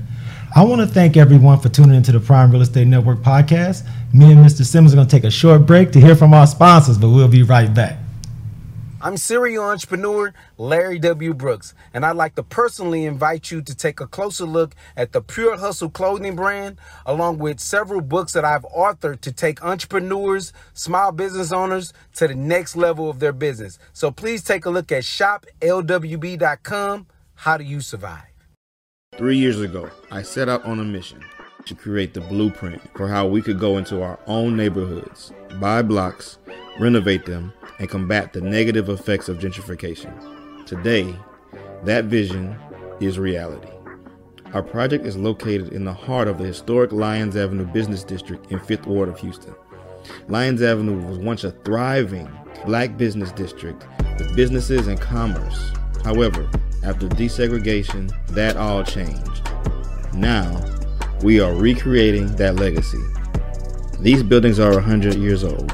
I 0.54 0.64
want 0.64 0.82
to 0.82 0.86
thank 0.86 1.16
everyone 1.16 1.60
for 1.60 1.70
tuning 1.70 1.96
into 1.96 2.12
the 2.12 2.20
Prime 2.20 2.50
Real 2.50 2.60
Estate 2.60 2.86
Network 2.86 3.20
podcast. 3.20 3.88
Me 4.12 4.32
and 4.32 4.44
Mr. 4.44 4.66
Simmons 4.66 4.92
are 4.92 4.96
going 4.96 5.08
to 5.08 5.16
take 5.16 5.24
a 5.24 5.30
short 5.30 5.64
break 5.64 5.92
to 5.92 6.00
hear 6.00 6.14
from 6.14 6.34
our 6.34 6.46
sponsors, 6.46 6.98
but 6.98 7.08
we'll 7.08 7.28
be 7.28 7.42
right 7.42 7.72
back. 7.72 7.96
I'm 9.04 9.16
serial 9.16 9.64
entrepreneur 9.64 10.32
Larry 10.58 11.00
W. 11.00 11.34
Brooks, 11.34 11.74
and 11.92 12.06
I'd 12.06 12.14
like 12.14 12.36
to 12.36 12.44
personally 12.44 13.04
invite 13.04 13.50
you 13.50 13.60
to 13.60 13.74
take 13.74 13.98
a 13.98 14.06
closer 14.06 14.44
look 14.44 14.76
at 14.96 15.10
the 15.10 15.20
Pure 15.20 15.56
Hustle 15.56 15.90
clothing 15.90 16.36
brand, 16.36 16.78
along 17.04 17.38
with 17.38 17.58
several 17.58 18.00
books 18.00 18.32
that 18.34 18.44
I've 18.44 18.62
authored 18.62 19.20
to 19.22 19.32
take 19.32 19.60
entrepreneurs, 19.64 20.52
small 20.72 21.10
business 21.10 21.50
owners 21.50 21.92
to 22.14 22.28
the 22.28 22.36
next 22.36 22.76
level 22.76 23.10
of 23.10 23.18
their 23.18 23.32
business. 23.32 23.80
So 23.92 24.12
please 24.12 24.44
take 24.44 24.66
a 24.66 24.70
look 24.70 24.92
at 24.92 25.02
shoplwb.com. 25.02 25.46
How 27.34 27.56
do 27.56 27.64
you 27.64 27.80
survive? 27.80 28.22
Three 29.16 29.36
years 29.36 29.60
ago, 29.60 29.90
I 30.12 30.22
set 30.22 30.48
out 30.48 30.64
on 30.64 30.78
a 30.78 30.84
mission 30.84 31.24
to 31.66 31.74
create 31.74 32.14
the 32.14 32.20
blueprint 32.20 32.80
for 32.96 33.08
how 33.08 33.26
we 33.26 33.42
could 33.42 33.58
go 33.58 33.78
into 33.78 34.00
our 34.00 34.20
own 34.28 34.56
neighborhoods, 34.56 35.32
buy 35.58 35.82
blocks, 35.82 36.38
renovate 36.78 37.26
them, 37.26 37.52
and 37.78 37.88
combat 37.88 38.32
the 38.32 38.40
negative 38.40 38.88
effects 38.88 39.28
of 39.28 39.38
gentrification. 39.38 40.66
Today, 40.66 41.16
that 41.84 42.06
vision 42.06 42.56
is 43.00 43.18
reality. 43.18 43.68
Our 44.54 44.62
project 44.62 45.06
is 45.06 45.16
located 45.16 45.72
in 45.72 45.84
the 45.84 45.94
heart 45.94 46.28
of 46.28 46.38
the 46.38 46.44
historic 46.44 46.92
Lyons 46.92 47.36
Avenue 47.36 47.64
Business 47.66 48.04
District 48.04 48.50
in 48.52 48.58
5th 48.60 48.86
Ward 48.86 49.08
of 49.08 49.18
Houston. 49.20 49.54
Lyons 50.28 50.62
Avenue 50.62 51.00
was 51.06 51.18
once 51.18 51.44
a 51.44 51.52
thriving 51.64 52.30
black 52.66 52.96
business 52.96 53.32
district 53.32 53.86
with 54.18 54.36
businesses 54.36 54.86
and 54.86 55.00
commerce. 55.00 55.72
However, 56.04 56.48
after 56.84 57.08
desegregation, 57.08 58.10
that 58.28 58.56
all 58.56 58.84
changed. 58.84 59.48
Now, 60.14 60.60
we 61.22 61.40
are 61.40 61.54
recreating 61.54 62.34
that 62.36 62.56
legacy. 62.56 63.02
These 64.00 64.22
buildings 64.22 64.58
are 64.58 64.74
100 64.74 65.14
years 65.14 65.44
old. 65.44 65.72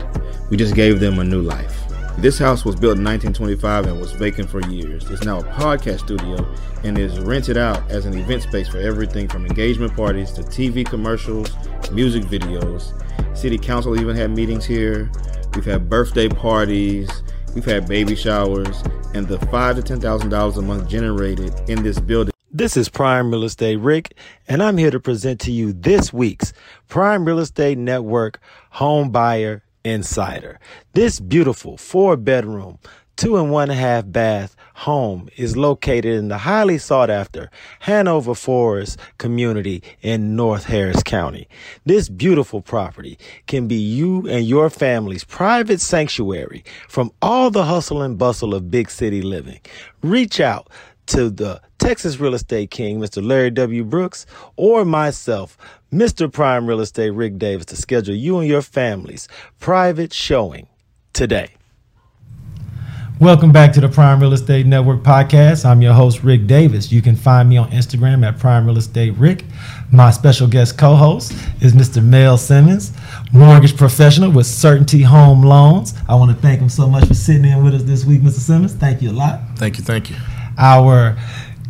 We 0.51 0.57
just 0.57 0.75
gave 0.75 1.01
them 1.01 1.19
a 1.19 1.25
new 1.25 1.43
life. 1.43 1.77
This 2.19 2.39
house 2.39 2.65
was 2.65 2.75
built 2.75 2.99
in 2.99 3.05
1925 3.05 3.87
and 3.87 4.01
was 4.01 4.13
vacant 4.13 4.51
for 4.51 4.61
years. 4.69 5.09
It's 5.11 5.23
now 5.25 5.39
a 5.39 5.45
podcast 5.45 6.01
studio 6.01 6.45
and 6.83 6.99
is 6.99 7.21
rented 7.21 7.57
out 7.57 7.89
as 7.91 8.07
an 8.07 8.19
event 8.19 8.43
space 8.43 8.67
for 8.67 8.79
everything 8.79 9.29
from 9.29 9.47
engagement 9.47 9.95
parties 9.95 10.33
to 10.33 10.43
TV 10.43 10.85
commercials, 10.85 11.55
music 11.93 12.25
videos. 12.25 12.93
City 13.37 13.57
Council 13.57 14.01
even 14.01 14.17
had 14.17 14.31
meetings 14.31 14.65
here. 14.65 15.11
We've 15.55 15.65
had 15.65 15.89
birthday 15.89 16.29
parties. 16.29 17.09
We've 17.55 17.65
had 17.65 17.87
baby 17.87 18.17
showers, 18.17 18.83
and 19.15 19.29
the 19.29 19.39
five 19.47 19.77
to 19.77 19.83
ten 19.83 20.01
thousand 20.01 20.31
dollars 20.31 20.57
a 20.57 20.63
month 20.63 20.89
generated 20.89 21.53
in 21.69 21.83
this 21.83 22.01
building. 22.01 22.33
This 22.51 22.77
is 22.77 22.89
Prime 22.89 23.31
Real 23.31 23.45
Estate 23.45 23.77
Rick, 23.77 24.15
and 24.49 24.63
I'm 24.63 24.77
here 24.77 24.91
to 24.91 24.99
present 24.99 25.41
to 25.43 25.53
you 25.53 25.73
this 25.73 26.13
week's 26.13 26.53
Prime 26.89 27.25
Real 27.25 27.39
Estate 27.39 27.79
Network 27.79 28.41
Home 28.71 29.11
Buyer 29.11 29.63
Insider. 29.85 30.59
This 30.95 31.21
beautiful 31.21 31.77
four 31.77 32.17
bedroom, 32.17 32.79
two 33.17 33.37
and 33.37 33.51
one 33.51 33.69
half 33.69 34.05
bath 34.07 34.55
home 34.75 35.29
is 35.37 35.57
located 35.57 36.15
in 36.15 36.29
the 36.29 36.39
highly 36.39 36.79
sought 36.79 37.11
after 37.11 37.51
Hanover 37.81 38.35
Forest 38.35 38.99
community 39.19 39.83
in 40.03 40.37
North 40.37 40.65
Harris 40.65 41.03
County. 41.03 41.49
This 41.85 42.09
beautiful 42.09 42.61
property 42.63 43.19
can 43.49 43.67
be 43.67 43.75
you 43.75 44.29
and 44.29 44.47
your 44.47 44.71
family's 44.71 45.25
private 45.25 45.81
sanctuary 45.81 46.65
from 46.89 47.11
all 47.21 47.51
the 47.51 47.65
hustle 47.65 48.03
and 48.03 48.17
bustle 48.17 48.55
of 48.55 48.71
big 48.71 48.89
city 48.89 49.21
living. 49.21 49.61
Reach 50.01 50.39
out 50.39 50.71
to 51.09 51.31
the 51.31 51.61
Texas 51.79 52.21
Real 52.21 52.35
Estate 52.35 52.71
King, 52.71 53.01
Mr. 53.01 53.25
Larry 53.25 53.51
W. 53.51 53.83
Brooks, 53.83 54.27
or 54.57 54.85
myself, 54.85 55.57
Mr. 55.93 56.31
Prime 56.31 56.67
Real 56.67 56.81
Estate 56.81 57.11
Rick 57.11 57.39
Davis, 57.39 57.67
to 57.67 57.77
schedule 57.77 58.15
you 58.15 58.39
and 58.39 58.49
your 58.49 58.63
family's 58.63 59.27
private 59.59 60.13
showing 60.13 60.69
today. 61.13 61.49
Welcome 63.21 63.51
back 63.51 63.73
to 63.73 63.81
the 63.81 63.89
Prime 63.89 64.21
Real 64.21 64.33
Estate 64.33 64.67
Network 64.67 65.03
podcast. 65.03 65.65
I'm 65.65 65.83
your 65.83 65.93
host, 65.93 66.23
Rick 66.23 66.47
Davis. 66.47 66.93
You 66.93 67.03
can 67.03 67.17
find 67.17 67.49
me 67.49 67.57
on 67.57 67.71
Instagram 67.71 68.25
at 68.25 68.39
Prime 68.39 68.65
Real 68.65 68.79
Estate 68.79 69.17
Rick. 69.17 69.45
My 69.91 70.13
special 70.13 70.47
guest 70.47 70.79
co 70.79 70.95
host 70.95 71.33
is 71.61 71.73
Mr. 71.73 72.05
Mel 72.05 72.37
Simmons, 72.39 72.93
mortgage 73.33 73.77
professional 73.77 74.31
with 74.31 74.47
Certainty 74.47 75.03
Home 75.03 75.43
Loans. 75.43 75.95
I 76.07 76.15
want 76.15 76.31
to 76.31 76.41
thank 76.41 76.61
him 76.61 76.69
so 76.69 76.87
much 76.87 77.09
for 77.09 77.15
sitting 77.15 77.47
in 77.47 77.65
with 77.65 77.75
us 77.75 77.83
this 77.83 78.05
week, 78.05 78.21
Mr. 78.21 78.39
Simmons. 78.39 78.75
Thank 78.75 79.03
you 79.03 79.11
a 79.11 79.13
lot. 79.13 79.41
Thank 79.57 79.79
you. 79.79 79.85
Thank 79.85 80.11
you. 80.11 80.17
Our 80.59 81.17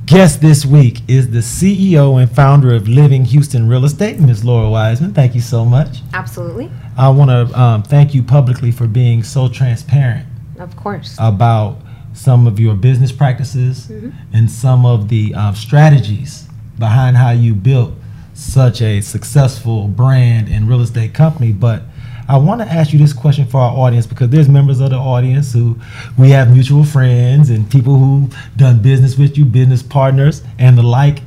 guest 0.07 0.41
this 0.41 0.65
week 0.65 1.03
is 1.09 1.31
the 1.31 1.41
CEO 1.41 2.19
and 2.21 2.31
founder 2.35 2.75
of 2.75 2.89
Living 2.89 3.27
Houston 3.27 3.69
Real 3.69 3.85
Estate, 3.85 4.19
Ms. 4.19 4.47
Laura 4.47 4.71
Wiseman. 4.71 5.13
Thank 5.13 5.35
you 5.35 5.43
so 5.43 5.67
much. 5.67 5.99
Absolutely. 6.15 6.71
I 6.97 7.11
want 7.11 7.31
to 7.31 7.61
um, 7.61 7.83
thank 7.83 8.15
you 8.15 8.23
publicly 8.23 8.71
for 8.73 8.87
being 8.87 9.23
so 9.23 9.47
transparent 9.49 10.27
Of 10.59 10.75
course. 10.75 11.15
about 11.19 11.77
some 12.15 12.47
of 12.47 12.59
your 12.59 12.75
business 12.75 13.13
practices 13.13 13.91
and 14.33 14.51
some 14.51 14.87
of 14.87 15.09
the 15.11 15.35
um, 15.35 15.55
strategies 15.55 16.49
behind 16.79 17.19
how 17.19 17.31
you 17.31 17.55
built 17.55 17.93
such 18.33 18.81
a 18.81 19.03
successful 19.03 19.87
brand 19.87 20.49
and 20.49 20.67
real 20.67 20.81
estate 20.81 21.13
company. 21.13 21.53
But 21.53 21.83
I 22.29 22.37
want 22.37 22.61
to 22.61 22.67
ask 22.67 22.93
you 22.93 22.99
this 22.99 23.15
question 23.15 23.47
for 23.47 23.59
our 23.59 23.75
audience 23.75 24.07
because 24.07 24.29
there's 24.29 24.51
members 24.51 24.81
of 24.81 24.91
the 24.91 24.97
audience 24.97 25.55
who 25.55 25.79
we 26.19 26.29
have 26.31 26.53
mutual 26.53 26.85
friends 26.85 27.49
and 27.49 27.71
people 27.71 27.99
who 27.99 28.29
done 28.57 28.83
business 28.83 29.17
with 29.17 29.39
you, 29.39 29.47
business 29.47 29.83
partners 29.83 30.43
and 30.59 30.77
the 30.77 30.83
like. 30.83 31.21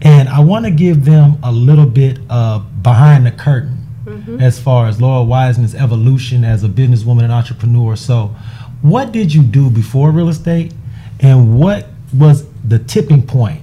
And 0.00 0.30
I 0.30 0.40
want 0.40 0.64
to 0.64 0.70
give 0.70 1.04
them 1.04 1.36
a 1.42 1.52
little 1.52 1.84
bit 1.84 2.18
of 2.30 2.82
behind 2.82 3.26
the 3.26 3.32
curtain 3.32 3.86
mm-hmm. 4.06 4.40
as 4.40 4.58
far 4.58 4.86
as 4.86 4.98
Laura 4.98 5.22
Wiseman's 5.22 5.74
evolution 5.74 6.42
as 6.42 6.64
a 6.64 6.68
businesswoman 6.68 7.24
and 7.24 7.32
entrepreneur. 7.32 7.94
So, 7.96 8.34
what 8.80 9.12
did 9.12 9.34
you 9.34 9.42
do 9.42 9.68
before 9.68 10.10
real 10.10 10.30
estate, 10.30 10.72
and 11.20 11.58
what 11.60 11.88
was 12.14 12.46
the 12.66 12.78
tipping 12.78 13.26
point 13.26 13.60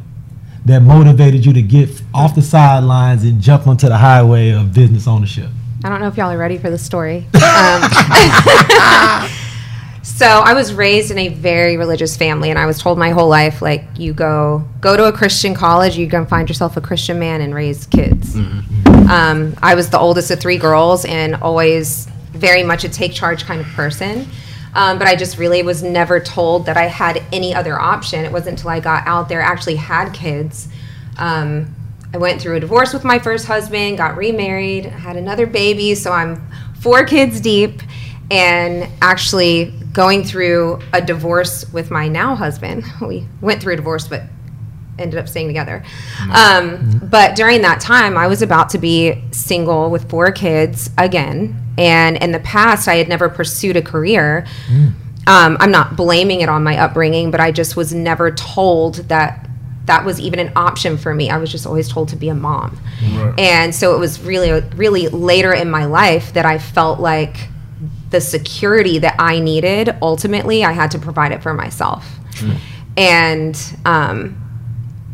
that 0.66 0.84
motivated 0.84 1.44
you 1.44 1.54
to 1.54 1.62
get 1.64 1.90
off 2.14 2.36
the 2.36 2.44
sidelines 2.44 3.24
and 3.24 3.42
jump 3.42 3.66
onto 3.66 3.88
the 3.88 3.98
highway 3.98 4.52
of 4.52 4.76
business 4.76 5.08
ownership? 5.08 5.50
I 5.84 5.90
don't 5.90 6.00
know 6.02 6.08
if 6.08 6.18
y'all 6.18 6.32
are 6.32 6.38
ready 6.38 6.58
for 6.58 6.70
the 6.70 6.78
story. 6.78 7.26
Um, 7.58 7.82
so 10.04 10.26
I 10.28 10.54
was 10.54 10.72
raised 10.74 11.10
in 11.10 11.18
a 11.18 11.30
very 11.30 11.76
religious 11.78 12.16
family, 12.16 12.52
and 12.52 12.60
I 12.60 12.68
was 12.68 12.80
told 12.80 13.00
my 13.00 13.10
whole 13.10 13.30
life, 13.30 13.64
like, 13.64 13.84
you 13.98 14.14
go 14.14 14.64
go 14.80 14.96
to 14.96 15.06
a 15.06 15.12
Christian 15.12 15.56
college, 15.56 15.98
you 15.98 16.08
can 16.08 16.28
find 16.28 16.48
yourself 16.48 16.78
a 16.78 16.82
Christian 16.82 17.18
man 17.18 17.42
and 17.42 17.56
raise 17.56 17.88
kids. 17.88 18.36
Um, 19.10 19.56
I 19.64 19.74
was 19.74 19.90
the 19.90 19.98
oldest 19.98 20.30
of 20.30 20.40
three 20.40 20.58
girls, 20.58 21.04
and 21.06 21.36
always 21.36 22.08
very 22.32 22.64
much 22.64 22.84
a 22.84 22.90
take 22.90 23.14
charge 23.14 23.46
kind 23.46 23.60
of 23.60 23.68
person. 23.68 24.28
Um, 24.76 25.00
but 25.00 25.08
I 25.08 25.16
just 25.16 25.40
really 25.40 25.64
was 25.64 25.82
never 25.82 26.20
told 26.20 26.68
that 26.68 26.78
I 26.78 26.86
had 26.86 27.24
any 27.34 27.56
other 27.56 27.80
option. 27.80 28.24
It 28.24 28.32
wasn't 28.32 28.60
until 28.60 28.70
I 28.70 28.80
got 28.80 29.08
out 29.08 29.30
there, 29.30 29.42
actually 29.42 29.78
had 29.78 30.12
kids. 30.12 30.68
Um, 31.18 31.74
I 32.14 32.18
went 32.18 32.42
through 32.42 32.56
a 32.56 32.60
divorce 32.60 32.94
with 32.94 33.04
my 33.04 33.20
first 33.20 33.46
husband, 33.46 33.98
got 33.98 34.16
remarried, 34.16 34.86
had 34.86 35.18
another 35.18 35.46
baby, 35.46 35.94
so 35.96 36.12
I'm 36.12 36.42
four 36.80 37.06
kids 37.06 37.42
deep, 37.42 37.82
and 38.32 38.90
actually 39.02 39.74
going 39.94 40.24
through 40.24 40.80
a 40.94 41.02
divorce 41.02 41.72
with 41.74 41.92
my 41.92 42.08
now 42.08 42.36
husband. 42.36 42.84
We 43.02 43.28
went 43.42 43.62
through 43.62 43.74
a 43.74 43.78
divorce, 43.78 44.08
but 44.08 44.24
ended 45.00 45.20
up 45.20 45.28
staying 45.28 45.48
together. 45.48 45.84
Um, 46.32 47.00
but 47.04 47.36
during 47.36 47.62
that 47.62 47.80
time, 47.80 48.18
I 48.18 48.28
was 48.28 48.42
about 48.42 48.70
to 48.72 48.78
be 48.78 49.22
single 49.32 49.92
with 49.92 50.10
four 50.10 50.32
kids 50.32 50.90
again. 50.98 51.62
And 51.78 52.18
in 52.18 52.32
the 52.32 52.40
past, 52.40 52.88
I 52.88 52.96
had 52.96 53.08
never 53.08 53.30
pursued 53.30 53.76
a 53.78 53.82
career. 53.82 54.48
Um, 55.28 55.58
I'm 55.60 55.72
not 55.72 55.96
blaming 55.96 56.42
it 56.42 56.50
on 56.50 56.64
my 56.64 56.78
upbringing, 56.78 57.30
but 57.32 57.40
I 57.40 57.52
just 57.52 57.76
was 57.76 57.94
never 57.94 58.32
told 58.32 58.96
that 59.10 59.47
that 59.88 60.06
was 60.06 60.20
even 60.20 60.40
an 60.40 60.52
option 60.56 60.98
for 60.98 61.14
me. 61.14 61.30
I 61.30 61.38
was 61.38 61.52
just 61.52 61.66
always 61.66 61.90
told 61.90 62.10
to 62.10 62.16
be 62.16 62.30
a 62.30 62.36
mom. 62.36 62.80
And 63.38 63.74
so 63.74 63.96
it 63.96 64.00
was 64.00 64.22
really, 64.22 64.52
really 64.76 65.08
later 65.08 65.54
in 65.54 65.70
my 65.70 65.86
life 65.86 66.34
that 66.34 66.46
I 66.46 66.58
felt 66.60 67.00
like 67.00 67.50
the 68.10 68.22
security 68.22 69.00
that 69.00 69.16
I 69.20 69.40
needed, 69.40 69.96
ultimately, 70.02 70.64
I 70.64 70.72
had 70.74 70.92
to 70.92 71.00
provide 71.00 71.32
it 71.32 71.42
for 71.42 71.54
myself. 71.54 72.06
And, 72.96 73.78
um, 73.86 74.36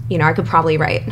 you 0.09 0.17
know, 0.17 0.25
I 0.25 0.33
could 0.33 0.45
probably 0.45 0.77
write 0.77 1.03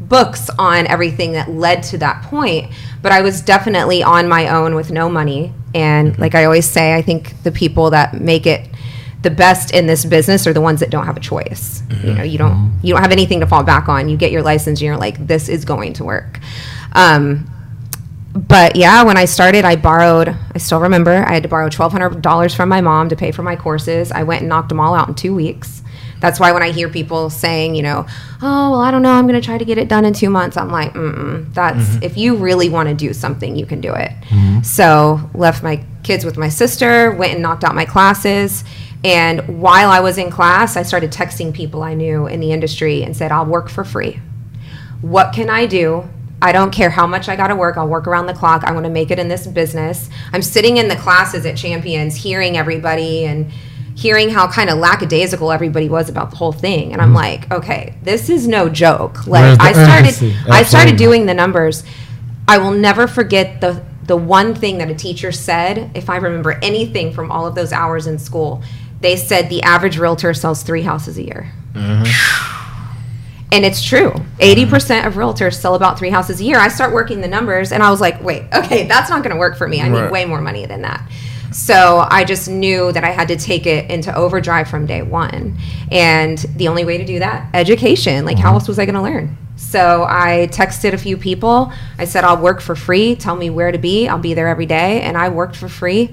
books 0.00 0.50
on 0.58 0.86
everything 0.86 1.32
that 1.32 1.50
led 1.50 1.82
to 1.84 1.98
that 1.98 2.22
point, 2.24 2.72
but 3.02 3.10
I 3.12 3.22
was 3.22 3.40
definitely 3.40 4.02
on 4.02 4.28
my 4.28 4.48
own 4.48 4.74
with 4.74 4.90
no 4.92 5.08
money. 5.08 5.52
And 5.74 6.16
like 6.18 6.34
I 6.34 6.44
always 6.44 6.64
say, 6.64 6.94
I 6.94 7.02
think 7.02 7.42
the 7.42 7.50
people 7.50 7.90
that 7.90 8.20
make 8.20 8.46
it 8.46 8.68
the 9.26 9.30
best 9.32 9.72
in 9.72 9.88
this 9.88 10.04
business 10.04 10.46
are 10.46 10.52
the 10.52 10.60
ones 10.60 10.78
that 10.78 10.88
don't 10.88 11.04
have 11.04 11.16
a 11.16 11.20
choice. 11.20 11.82
You 12.04 12.12
know, 12.14 12.22
you 12.22 12.38
don't 12.38 12.78
you 12.80 12.94
don't 12.94 13.02
have 13.02 13.10
anything 13.10 13.40
to 13.40 13.46
fall 13.46 13.64
back 13.64 13.88
on. 13.88 14.08
You 14.08 14.16
get 14.16 14.30
your 14.30 14.42
license 14.42 14.78
and 14.78 14.86
you're 14.86 14.96
like, 14.96 15.26
this 15.26 15.48
is 15.48 15.64
going 15.64 15.94
to 15.94 16.04
work. 16.04 16.38
Um, 16.92 17.50
but 18.34 18.76
yeah, 18.76 19.02
when 19.02 19.16
I 19.16 19.24
started, 19.24 19.64
I 19.64 19.74
borrowed, 19.74 20.28
I 20.54 20.58
still 20.58 20.78
remember, 20.78 21.10
I 21.10 21.32
had 21.34 21.42
to 21.42 21.48
borrow 21.48 21.68
$1,200 21.68 22.54
from 22.54 22.68
my 22.68 22.80
mom 22.80 23.08
to 23.08 23.16
pay 23.16 23.32
for 23.32 23.42
my 23.42 23.56
courses. 23.56 24.12
I 24.12 24.22
went 24.22 24.42
and 24.42 24.48
knocked 24.48 24.68
them 24.68 24.78
all 24.78 24.94
out 24.94 25.08
in 25.08 25.14
two 25.14 25.34
weeks. 25.34 25.82
That's 26.20 26.38
why 26.38 26.52
when 26.52 26.62
I 26.62 26.70
hear 26.70 26.88
people 26.88 27.30
saying, 27.30 27.74
you 27.74 27.82
know, 27.82 28.06
oh, 28.42 28.70
well, 28.70 28.80
I 28.80 28.90
don't 28.90 29.02
know, 29.02 29.12
I'm 29.12 29.26
going 29.26 29.40
to 29.40 29.44
try 29.44 29.58
to 29.58 29.64
get 29.64 29.78
it 29.78 29.88
done 29.88 30.04
in 30.04 30.12
two 30.12 30.30
months, 30.30 30.56
I'm 30.56 30.70
like, 30.70 30.92
mm 30.92 31.52
that's 31.52 31.78
mm-hmm. 31.78 32.02
if 32.02 32.18
you 32.18 32.36
really 32.36 32.68
want 32.68 32.88
to 32.88 32.94
do 32.94 33.14
something, 33.14 33.56
you 33.56 33.64
can 33.64 33.80
do 33.80 33.94
it. 33.94 34.10
Mm-hmm. 34.28 34.62
So, 34.62 35.30
left 35.32 35.62
my 35.62 35.82
kids 36.02 36.24
with 36.24 36.36
my 36.36 36.48
sister, 36.50 37.10
went 37.12 37.32
and 37.32 37.42
knocked 37.42 37.64
out 37.64 37.74
my 37.74 37.86
classes. 37.86 38.62
And 39.06 39.60
while 39.60 39.88
I 39.90 40.00
was 40.00 40.18
in 40.18 40.30
class, 40.30 40.76
I 40.76 40.82
started 40.82 41.12
texting 41.12 41.54
people 41.54 41.84
I 41.84 41.94
knew 41.94 42.26
in 42.26 42.40
the 42.40 42.50
industry 42.50 43.04
and 43.04 43.16
said, 43.16 43.30
I'll 43.30 43.46
work 43.46 43.68
for 43.68 43.84
free. 43.84 44.18
What 45.00 45.32
can 45.32 45.48
I 45.48 45.66
do 45.66 46.08
I 46.42 46.52
don't 46.52 46.70
care 46.70 46.90
how 46.90 47.06
much 47.06 47.28
I 47.28 47.36
got 47.36 47.48
to 47.48 47.56
work. 47.56 47.76
I'll 47.76 47.88
work 47.88 48.06
around 48.06 48.26
the 48.26 48.34
clock. 48.34 48.62
I 48.64 48.72
want 48.72 48.84
to 48.84 48.90
make 48.90 49.10
it 49.10 49.18
in 49.18 49.28
this 49.28 49.46
business. 49.46 50.10
I'm 50.32 50.42
sitting 50.42 50.76
in 50.76 50.88
the 50.88 50.96
classes 50.96 51.46
at 51.46 51.56
Champions, 51.56 52.14
hearing 52.14 52.58
everybody 52.58 53.24
and 53.24 53.50
hearing 53.94 54.28
how 54.28 54.46
kind 54.46 54.68
of 54.68 54.76
lackadaisical 54.76 55.50
everybody 55.50 55.88
was 55.88 56.10
about 56.10 56.30
the 56.30 56.36
whole 56.36 56.52
thing. 56.52 56.92
And 56.92 57.00
I'm 57.00 57.08
mm-hmm. 57.08 57.16
like, 57.16 57.50
okay, 57.50 57.94
this 58.02 58.28
is 58.28 58.46
no 58.46 58.68
joke. 58.68 59.26
Like 59.26 59.58
I 59.58 59.72
started, 59.72 60.36
I 60.50 60.62
started 60.62 60.96
doing 60.96 61.24
the 61.24 61.32
numbers. 61.32 61.84
I 62.46 62.58
will 62.58 62.72
never 62.72 63.06
forget 63.06 63.60
the 63.60 63.82
the 64.06 64.16
one 64.16 64.54
thing 64.54 64.78
that 64.78 64.88
a 64.88 64.94
teacher 64.94 65.32
said, 65.32 65.90
if 65.94 66.08
I 66.08 66.16
remember 66.16 66.60
anything 66.62 67.12
from 67.12 67.32
all 67.32 67.44
of 67.44 67.56
those 67.56 67.72
hours 67.72 68.06
in 68.06 68.20
school. 68.20 68.62
They 69.00 69.16
said 69.16 69.48
the 69.48 69.62
average 69.62 69.98
realtor 69.98 70.34
sells 70.34 70.62
three 70.62 70.82
houses 70.82 71.18
a 71.18 71.22
year. 71.22 71.52
Mm-hmm. 71.72 72.42
And 73.52 73.64
it's 73.64 73.82
true. 73.82 74.10
80% 74.40 75.06
of 75.06 75.14
realtors 75.14 75.54
sell 75.54 75.76
about 75.76 75.98
three 75.98 76.10
houses 76.10 76.40
a 76.40 76.44
year. 76.44 76.58
I 76.58 76.66
start 76.66 76.92
working 76.92 77.20
the 77.20 77.28
numbers 77.28 77.70
and 77.70 77.80
i 77.80 77.90
was 77.90 78.00
like 78.00 78.20
wait 78.22 78.42
okay 78.52 78.86
that's 78.88 79.08
not 79.08 79.22
going 79.22 79.34
to 79.34 79.38
work 79.38 79.56
for 79.56 79.68
me. 79.68 79.80
I 79.80 79.88
need 79.88 80.10
way 80.10 80.24
more 80.24 80.40
money 80.40 80.66
than 80.66 80.82
that. 80.82 81.08
So 81.52 82.04
i 82.10 82.24
just 82.24 82.48
knew 82.48 82.90
that 82.90 83.04
i 83.04 83.10
had 83.10 83.28
to 83.28 83.36
take 83.36 83.66
it 83.66 83.88
into 83.88 84.14
overdrive 84.14 84.68
from 84.68 84.84
day 84.84 85.02
one. 85.02 85.56
And 85.92 86.38
the 86.56 86.66
only 86.66 86.84
way 86.84 86.98
to 86.98 87.04
do 87.04 87.20
that 87.20 87.48
education. 87.54 88.24
Like 88.24 88.36
mm-hmm. 88.36 88.46
how 88.46 88.54
else 88.54 88.66
was 88.66 88.80
i 88.80 88.84
going 88.84 88.96
to 88.96 89.02
learn? 89.02 89.38
So 89.54 90.04
i 90.08 90.48
texted 90.50 90.92
a 90.92 90.98
few 90.98 91.16
people. 91.16 91.72
I 91.98 92.04
said 92.04 92.24
i'll 92.24 92.42
work 92.42 92.60
for 92.60 92.74
free. 92.74 93.14
Tell 93.14 93.36
me 93.36 93.48
where 93.50 93.70
to 93.70 93.78
be. 93.78 94.08
I'll 94.08 94.18
be 94.18 94.34
there 94.34 94.48
every 94.48 94.66
day. 94.66 95.02
And 95.02 95.16
i 95.16 95.28
worked 95.28 95.54
for 95.54 95.68
free 95.68 96.12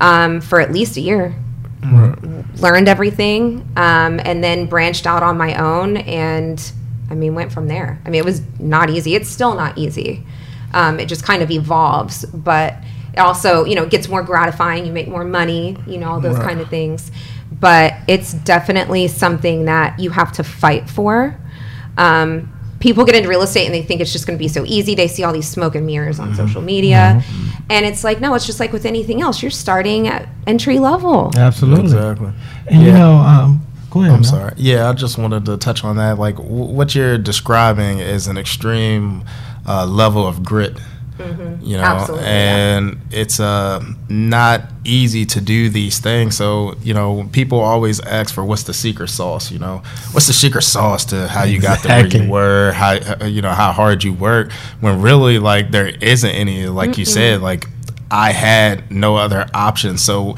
um, 0.00 0.40
for 0.40 0.60
at 0.60 0.72
least 0.72 0.96
a 0.96 1.00
year 1.00 1.36
right. 1.82 2.60
learned 2.60 2.88
everything, 2.88 3.66
um, 3.76 4.20
and 4.24 4.42
then 4.42 4.66
branched 4.66 5.06
out 5.06 5.22
on 5.22 5.36
my 5.36 5.54
own. 5.54 5.96
And 5.98 6.72
I 7.10 7.14
mean, 7.14 7.34
went 7.34 7.52
from 7.52 7.68
there. 7.68 8.00
I 8.04 8.10
mean, 8.10 8.20
it 8.20 8.24
was 8.24 8.42
not 8.58 8.90
easy. 8.90 9.14
It's 9.14 9.28
still 9.28 9.54
not 9.54 9.76
easy. 9.76 10.24
Um, 10.72 10.98
it 10.98 11.06
just 11.06 11.24
kind 11.24 11.42
of 11.42 11.50
evolves, 11.50 12.24
but 12.24 12.76
it 13.12 13.18
also, 13.18 13.64
you 13.64 13.74
know, 13.74 13.86
gets 13.86 14.08
more 14.08 14.22
gratifying. 14.22 14.86
You 14.86 14.92
make 14.92 15.08
more 15.08 15.24
money, 15.24 15.76
you 15.86 15.98
know, 15.98 16.10
all 16.10 16.20
those 16.20 16.36
right. 16.36 16.46
kind 16.48 16.60
of 16.60 16.70
things. 16.70 17.10
But 17.50 17.94
it's 18.08 18.32
definitely 18.32 19.08
something 19.08 19.66
that 19.66 20.00
you 20.00 20.10
have 20.10 20.32
to 20.32 20.44
fight 20.44 20.88
for. 20.88 21.38
Um, 21.98 22.52
people 22.82 23.04
get 23.04 23.14
into 23.14 23.28
real 23.28 23.42
estate 23.42 23.64
and 23.64 23.72
they 23.72 23.80
think 23.80 24.00
it's 24.00 24.12
just 24.12 24.26
going 24.26 24.36
to 24.36 24.42
be 24.42 24.48
so 24.48 24.64
easy. 24.66 24.96
They 24.96 25.06
see 25.06 25.22
all 25.22 25.32
these 25.32 25.48
smoke 25.48 25.76
and 25.76 25.86
mirrors 25.86 26.18
on 26.18 26.32
mm-hmm. 26.32 26.36
social 26.36 26.60
media. 26.60 27.22
Mm-hmm. 27.22 27.62
And 27.70 27.86
it's 27.86 28.02
like, 28.02 28.20
no, 28.20 28.34
it's 28.34 28.44
just 28.44 28.58
like 28.58 28.72
with 28.72 28.84
anything 28.84 29.22
else. 29.22 29.40
You're 29.40 29.52
starting 29.52 30.08
at 30.08 30.28
entry 30.48 30.80
level. 30.80 31.30
Absolutely. 31.36 31.84
Exactly. 31.84 32.32
And 32.66 32.82
yeah. 32.82 32.88
you 32.88 32.92
know, 32.92 33.12
um, 33.12 33.66
go 33.88 34.00
ahead. 34.00 34.12
I'm 34.12 34.24
sorry. 34.24 34.54
Yeah, 34.56 34.90
I 34.90 34.94
just 34.94 35.16
wanted 35.16 35.46
to 35.46 35.56
touch 35.58 35.84
on 35.84 35.96
that. 35.98 36.18
Like, 36.18 36.36
w- 36.36 36.64
what 36.64 36.92
you're 36.96 37.18
describing 37.18 38.00
is 38.00 38.26
an 38.26 38.36
extreme 38.36 39.24
uh, 39.64 39.86
level 39.86 40.26
of 40.26 40.42
grit 40.42 40.76
Mm-hmm. 41.18 41.64
You 41.64 41.76
know, 41.76 41.82
Absolutely, 41.82 42.26
and 42.26 42.92
yeah. 43.10 43.20
it's 43.20 43.38
uh, 43.38 43.84
not 44.08 44.62
easy 44.84 45.26
to 45.26 45.40
do 45.40 45.68
these 45.68 45.98
things. 45.98 46.36
So, 46.36 46.74
you 46.82 46.94
know, 46.94 47.28
people 47.32 47.60
always 47.60 48.00
ask 48.00 48.34
for 48.34 48.44
what's 48.44 48.62
the 48.64 48.74
secret 48.74 49.08
sauce. 49.08 49.50
You 49.50 49.58
know, 49.58 49.82
what's 50.12 50.26
the 50.26 50.32
secret 50.32 50.62
sauce 50.62 51.04
to 51.06 51.28
how 51.28 51.44
you 51.44 51.56
exactly. 51.56 51.88
got 51.88 52.10
to 52.10 52.18
where 52.18 52.24
you 52.24 52.30
were, 52.30 52.72
how 52.72 52.92
uh, 53.20 53.26
you 53.26 53.42
know 53.42 53.52
how 53.52 53.72
hard 53.72 54.02
you 54.04 54.12
work. 54.12 54.52
When 54.80 55.02
really, 55.02 55.38
like, 55.38 55.70
there 55.70 55.88
isn't 55.88 56.30
any. 56.30 56.66
Like 56.66 56.90
mm 56.90 56.98
you 56.98 57.04
said, 57.06 57.40
like 57.40 57.66
I 58.10 58.32
had 58.32 58.90
no 58.90 59.16
other 59.16 59.46
option. 59.54 59.96
So 59.96 60.36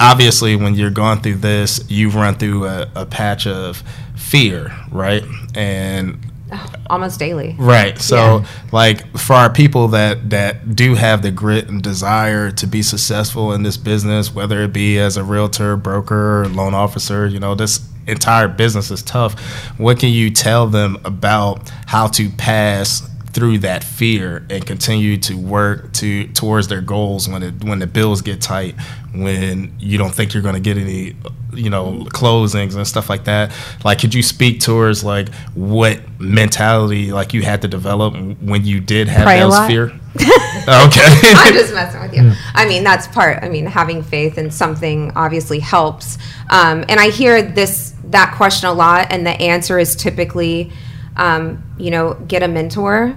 obviously, 0.00 0.56
when 0.56 0.74
you're 0.74 0.90
going 0.90 1.20
through 1.20 1.36
this, 1.36 1.84
you've 1.90 2.14
run 2.14 2.36
through 2.36 2.64
a, 2.64 2.90
a 2.94 3.06
patch 3.06 3.46
of 3.46 3.82
fear, 4.16 4.74
right? 4.90 5.22
And 5.54 6.23
almost 6.90 7.18
daily. 7.18 7.56
Right. 7.58 7.98
So 7.98 8.16
yeah. 8.16 8.46
like 8.72 9.16
for 9.16 9.34
our 9.34 9.52
people 9.52 9.88
that 9.88 10.30
that 10.30 10.74
do 10.74 10.94
have 10.94 11.22
the 11.22 11.30
grit 11.30 11.68
and 11.68 11.82
desire 11.82 12.50
to 12.52 12.66
be 12.66 12.82
successful 12.82 13.52
in 13.52 13.62
this 13.62 13.76
business, 13.76 14.34
whether 14.34 14.62
it 14.62 14.72
be 14.72 14.98
as 14.98 15.16
a 15.16 15.24
realtor, 15.24 15.76
broker, 15.76 16.48
loan 16.48 16.74
officer, 16.74 17.26
you 17.26 17.40
know, 17.40 17.54
this 17.54 17.88
entire 18.06 18.48
business 18.48 18.90
is 18.90 19.02
tough. 19.02 19.40
What 19.78 19.98
can 19.98 20.10
you 20.10 20.30
tell 20.30 20.66
them 20.66 20.98
about 21.04 21.70
how 21.86 22.08
to 22.08 22.28
pass 22.30 23.08
through 23.34 23.58
that 23.58 23.82
fear 23.82 24.46
and 24.48 24.64
continue 24.64 25.16
to 25.16 25.34
work 25.34 25.92
to 25.92 26.28
towards 26.28 26.68
their 26.68 26.80
goals 26.80 27.28
when 27.28 27.42
it 27.42 27.64
when 27.64 27.80
the 27.80 27.86
bills 27.86 28.22
get 28.22 28.40
tight, 28.40 28.76
when 29.12 29.74
you 29.78 29.98
don't 29.98 30.14
think 30.14 30.32
you're 30.32 30.42
going 30.42 30.54
to 30.54 30.60
get 30.60 30.78
any 30.78 31.16
you 31.56 31.70
know 31.70 32.04
closings 32.10 32.76
and 32.76 32.86
stuff 32.86 33.08
like 33.08 33.24
that 33.24 33.52
like 33.84 34.00
could 34.00 34.14
you 34.14 34.22
speak 34.22 34.60
towards 34.60 35.04
like 35.04 35.32
what 35.54 36.00
mentality 36.18 37.12
like 37.12 37.34
you 37.34 37.42
had 37.42 37.62
to 37.62 37.68
develop 37.68 38.14
when 38.40 38.64
you 38.64 38.80
did 38.80 39.08
have 39.08 39.24
Pray 39.24 39.40
those 39.40 39.58
fear? 39.66 39.92
Okay. 40.66 41.02
I'm 41.34 41.52
just 41.52 41.74
messing 41.74 42.00
with 42.00 42.14
you. 42.14 42.32
I 42.54 42.66
mean 42.66 42.84
that's 42.84 43.08
part 43.08 43.42
i 43.42 43.48
mean 43.48 43.66
having 43.66 44.02
faith 44.02 44.38
in 44.38 44.50
something 44.50 45.12
obviously 45.16 45.58
helps. 45.58 46.16
Um, 46.50 46.84
and 46.88 47.00
i 47.00 47.10
hear 47.10 47.42
this 47.42 47.94
that 48.04 48.34
question 48.36 48.68
a 48.68 48.72
lot 48.72 49.08
and 49.10 49.26
the 49.26 49.32
answer 49.32 49.78
is 49.78 49.96
typically 49.96 50.72
um, 51.16 51.62
you 51.78 51.90
know, 51.90 52.14
get 52.26 52.42
a 52.42 52.48
mentor. 52.48 53.16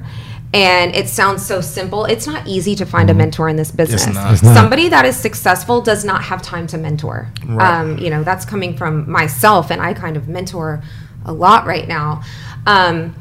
And 0.53 0.95
it 0.95 1.09
sounds 1.09 1.45
so 1.45 1.59
simple. 1.59 2.05
It's 2.05 2.25
not 2.25 2.47
easy 2.47 2.73
to 2.75 2.85
find 2.85 3.09
a 3.09 3.11
mm-hmm. 3.11 3.17
mentor 3.17 3.49
in 3.49 3.57
this 3.57 3.71
business. 3.71 4.07
It's 4.07 4.15
not. 4.15 4.33
It's 4.33 4.43
not. 4.43 4.55
Somebody 4.55 4.87
that 4.87 5.05
is 5.05 5.17
successful 5.17 5.81
does 5.81 6.05
not 6.05 6.23
have 6.23 6.41
time 6.41 6.67
to 6.67 6.77
mentor. 6.77 7.29
Right. 7.45 7.79
Um, 7.79 7.97
you 7.97 8.09
know, 8.09 8.23
that's 8.23 8.45
coming 8.45 8.75
from 8.77 9.09
myself, 9.11 9.71
and 9.71 9.81
I 9.81 9.93
kind 9.93 10.15
of 10.15 10.29
mentor 10.29 10.81
a 11.25 11.33
lot 11.33 11.65
right 11.65 11.87
now. 11.87 12.23
Um, 12.65 13.13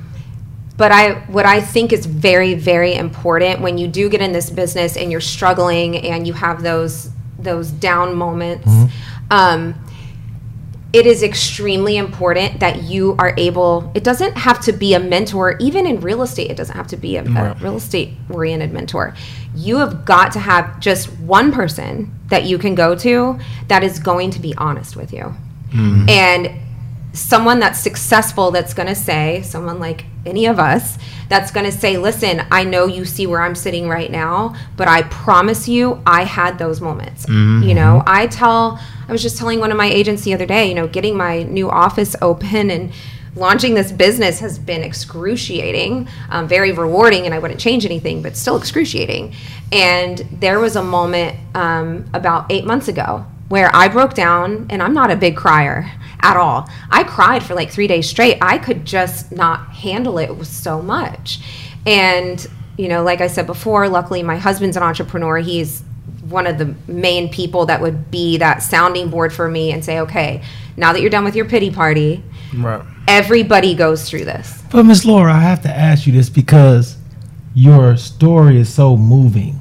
but 0.76 0.92
I, 0.92 1.14
what 1.26 1.46
I 1.46 1.60
think 1.60 1.92
is 1.92 2.06
very, 2.06 2.54
very 2.54 2.94
important 2.94 3.60
when 3.60 3.78
you 3.78 3.88
do 3.88 4.08
get 4.08 4.20
in 4.20 4.32
this 4.32 4.50
business 4.50 4.96
and 4.96 5.10
you're 5.10 5.20
struggling 5.20 5.96
and 5.96 6.26
you 6.26 6.32
have 6.34 6.62
those 6.62 7.10
those 7.38 7.70
down 7.70 8.14
moments. 8.14 8.66
Mm-hmm. 8.66 9.32
Um, 9.32 9.85
it 10.96 11.04
is 11.04 11.22
extremely 11.22 11.98
important 11.98 12.58
that 12.60 12.84
you 12.84 13.14
are 13.18 13.34
able 13.36 13.92
it 13.94 14.02
doesn't 14.02 14.34
have 14.34 14.60
to 14.60 14.72
be 14.72 14.94
a 14.94 14.98
mentor. 14.98 15.58
Even 15.60 15.86
in 15.86 16.00
real 16.00 16.22
estate 16.22 16.50
it 16.50 16.56
doesn't 16.56 16.74
have 16.76 16.86
to 16.86 16.96
be 16.96 17.16
a, 17.16 17.22
a 17.22 17.54
real 17.60 17.76
estate 17.76 18.14
oriented 18.30 18.72
mentor. 18.72 19.14
You 19.54 19.76
have 19.76 20.06
got 20.06 20.32
to 20.32 20.38
have 20.38 20.80
just 20.80 21.10
one 21.20 21.52
person 21.52 22.18
that 22.28 22.44
you 22.44 22.56
can 22.56 22.74
go 22.74 22.96
to 22.96 23.38
that 23.68 23.84
is 23.84 23.98
going 23.98 24.30
to 24.30 24.40
be 24.40 24.54
honest 24.56 24.96
with 24.96 25.12
you. 25.12 25.34
Mm-hmm. 25.66 26.08
and 26.08 26.65
someone 27.16 27.58
that's 27.58 27.80
successful 27.80 28.50
that's 28.50 28.74
going 28.74 28.88
to 28.88 28.94
say 28.94 29.42
someone 29.42 29.78
like 29.78 30.04
any 30.24 30.46
of 30.46 30.58
us 30.58 30.98
that's 31.28 31.50
going 31.50 31.64
to 31.64 31.72
say 31.72 31.96
listen 31.96 32.42
i 32.50 32.62
know 32.62 32.86
you 32.86 33.04
see 33.04 33.26
where 33.26 33.40
i'm 33.40 33.54
sitting 33.54 33.88
right 33.88 34.10
now 34.10 34.54
but 34.76 34.86
i 34.86 35.02
promise 35.02 35.66
you 35.66 36.00
i 36.06 36.24
had 36.24 36.58
those 36.58 36.80
moments 36.80 37.24
mm-hmm. 37.26 37.66
you 37.66 37.74
know 37.74 38.02
i 38.06 38.26
tell 38.26 38.78
I 39.08 39.12
was 39.12 39.22
just 39.22 39.36
telling 39.36 39.60
one 39.60 39.70
of 39.70 39.76
my 39.76 39.86
agents 39.86 40.22
the 40.22 40.34
other 40.34 40.46
day, 40.46 40.68
you 40.68 40.74
know, 40.74 40.88
getting 40.88 41.16
my 41.16 41.44
new 41.44 41.70
office 41.70 42.16
open 42.20 42.70
and 42.70 42.92
launching 43.36 43.74
this 43.74 43.92
business 43.92 44.40
has 44.40 44.58
been 44.58 44.82
excruciating, 44.82 46.08
um, 46.30 46.48
very 46.48 46.72
rewarding, 46.72 47.24
and 47.24 47.34
I 47.34 47.38
wouldn't 47.38 47.60
change 47.60 47.84
anything, 47.84 48.22
but 48.22 48.36
still 48.36 48.56
excruciating. 48.56 49.34
And 49.70 50.18
there 50.32 50.58
was 50.58 50.74
a 50.74 50.82
moment 50.82 51.36
um, 51.54 52.08
about 52.14 52.50
eight 52.50 52.64
months 52.64 52.88
ago 52.88 53.26
where 53.48 53.70
I 53.74 53.88
broke 53.88 54.14
down, 54.14 54.66
and 54.70 54.82
I'm 54.82 54.92
not 54.94 55.10
a 55.10 55.16
big 55.16 55.36
crier 55.36 55.90
at 56.20 56.36
all. 56.36 56.68
I 56.90 57.04
cried 57.04 57.42
for 57.42 57.54
like 57.54 57.70
three 57.70 57.86
days 57.86 58.08
straight. 58.08 58.38
I 58.40 58.58
could 58.58 58.84
just 58.84 59.30
not 59.30 59.70
handle 59.72 60.18
it. 60.18 60.30
It 60.30 60.36
was 60.36 60.48
so 60.48 60.82
much. 60.82 61.40
And, 61.86 62.44
you 62.76 62.88
know, 62.88 63.04
like 63.04 63.20
I 63.20 63.28
said 63.28 63.46
before, 63.46 63.88
luckily 63.88 64.22
my 64.22 64.36
husband's 64.36 64.76
an 64.76 64.82
entrepreneur. 64.82 65.38
He's 65.38 65.82
one 66.28 66.46
of 66.48 66.58
the 66.58 66.74
main 66.90 67.28
people 67.28 67.66
that 67.66 67.80
would 67.80 68.10
be 68.10 68.38
that 68.38 68.62
sounding 68.62 69.10
board 69.10 69.32
for 69.32 69.48
me 69.48 69.70
and 69.70 69.84
say, 69.84 70.00
okay, 70.00 70.42
now 70.76 70.92
that 70.92 71.00
you're 71.00 71.10
done 71.10 71.24
with 71.24 71.36
your 71.36 71.44
pity 71.44 71.70
party, 71.70 72.24
right. 72.56 72.84
everybody 73.06 73.74
goes 73.74 74.08
through 74.08 74.24
this. 74.24 74.62
But 74.72 74.82
Miss 74.82 75.04
Laura, 75.04 75.32
I 75.32 75.40
have 75.40 75.62
to 75.62 75.68
ask 75.68 76.06
you 76.06 76.12
this 76.12 76.28
because 76.28 76.96
your 77.54 77.96
story 77.96 78.58
is 78.58 78.72
so 78.72 78.96
moving 78.96 79.60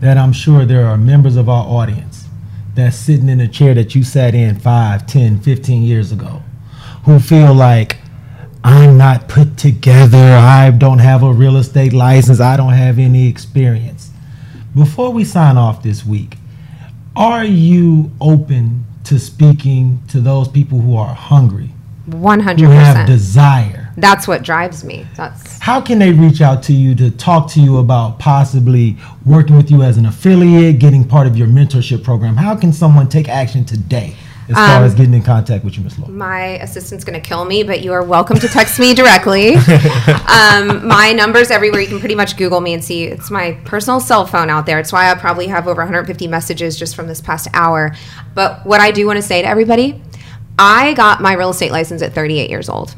that 0.00 0.16
I'm 0.16 0.32
sure 0.32 0.64
there 0.64 0.86
are 0.86 0.96
members 0.96 1.36
of 1.36 1.48
our 1.48 1.66
audience 1.66 2.13
that's 2.74 2.96
sitting 2.96 3.28
in 3.28 3.40
a 3.40 3.48
chair 3.48 3.74
that 3.74 3.94
you 3.94 4.02
sat 4.02 4.34
in 4.34 4.58
5, 4.58 5.06
10, 5.06 5.40
15 5.40 5.82
years 5.82 6.12
ago 6.12 6.42
who 7.04 7.18
feel 7.18 7.54
like 7.54 7.98
I'm 8.64 8.96
not 8.96 9.28
put 9.28 9.58
together, 9.58 10.36
I 10.36 10.70
don't 10.70 10.98
have 10.98 11.22
a 11.22 11.32
real 11.32 11.56
estate 11.56 11.92
license, 11.92 12.40
I 12.40 12.56
don't 12.56 12.72
have 12.72 12.98
any 12.98 13.28
experience. 13.28 14.10
Before 14.74 15.10
we 15.10 15.24
sign 15.24 15.56
off 15.56 15.82
this 15.82 16.04
week, 16.04 16.38
are 17.14 17.44
you 17.44 18.10
open 18.20 18.86
to 19.04 19.18
speaking 19.18 20.02
to 20.08 20.20
those 20.20 20.48
people 20.48 20.80
who 20.80 20.96
are 20.96 21.14
hungry? 21.14 21.70
One 22.06 22.40
who 22.40 22.70
have 22.70 23.06
desire. 23.06 23.83
That's 23.96 24.26
what 24.26 24.42
drives 24.42 24.84
me. 24.84 25.06
That's 25.16 25.58
How 25.60 25.80
can 25.80 25.98
they 25.98 26.12
reach 26.12 26.40
out 26.40 26.62
to 26.64 26.72
you 26.72 26.94
to 26.96 27.10
talk 27.10 27.48
to 27.52 27.60
you 27.60 27.78
about 27.78 28.18
possibly 28.18 28.96
working 29.24 29.56
with 29.56 29.70
you 29.70 29.82
as 29.82 29.96
an 29.98 30.06
affiliate, 30.06 30.78
getting 30.78 31.06
part 31.06 31.26
of 31.26 31.36
your 31.36 31.46
mentorship 31.46 32.02
program? 32.02 32.36
How 32.36 32.56
can 32.56 32.72
someone 32.72 33.08
take 33.08 33.28
action 33.28 33.64
today 33.64 34.16
as 34.48 34.56
far 34.56 34.78
Um, 34.78 34.84
as 34.84 34.94
getting 34.94 35.14
in 35.14 35.22
contact 35.22 35.64
with 35.64 35.76
you, 35.78 35.84
Ms. 35.84 35.98
Laura? 35.98 36.12
my 36.12 36.58
assistant's 36.58 37.04
going 37.04 37.18
to 37.18 37.26
kill 37.26 37.44
me, 37.44 37.62
but 37.62 37.80
you 37.82 37.92
are 37.92 38.02
welcome 38.02 38.36
to 38.38 38.48
text 38.48 38.78
me 38.78 38.94
directly. 38.94 39.54
um, 40.28 40.86
my 40.86 41.14
number's 41.16 41.50
everywhere. 41.50 41.80
You 41.80 41.86
can 41.86 42.00
pretty 42.00 42.14
much 42.14 42.36
Google 42.36 42.60
me 42.60 42.74
and 42.74 42.84
see. 42.84 43.04
It's 43.04 43.30
my 43.30 43.52
personal 43.64 44.00
cell 44.00 44.26
phone 44.26 44.50
out 44.50 44.66
there. 44.66 44.78
It's 44.78 44.92
why 44.92 45.10
I 45.10 45.14
probably 45.14 45.46
have 45.46 45.66
over 45.66 45.80
150 45.80 46.26
messages 46.26 46.76
just 46.76 46.94
from 46.94 47.06
this 47.06 47.20
past 47.22 47.48
hour. 47.54 47.94
But 48.34 48.66
what 48.66 48.80
I 48.80 48.90
do 48.90 49.06
want 49.06 49.16
to 49.16 49.22
say 49.22 49.40
to 49.40 49.48
everybody, 49.48 50.02
I 50.58 50.92
got 50.94 51.22
my 51.22 51.32
real 51.32 51.50
estate 51.50 51.72
license 51.72 52.02
at 52.02 52.12
38 52.12 52.50
years 52.50 52.68
old 52.68 52.94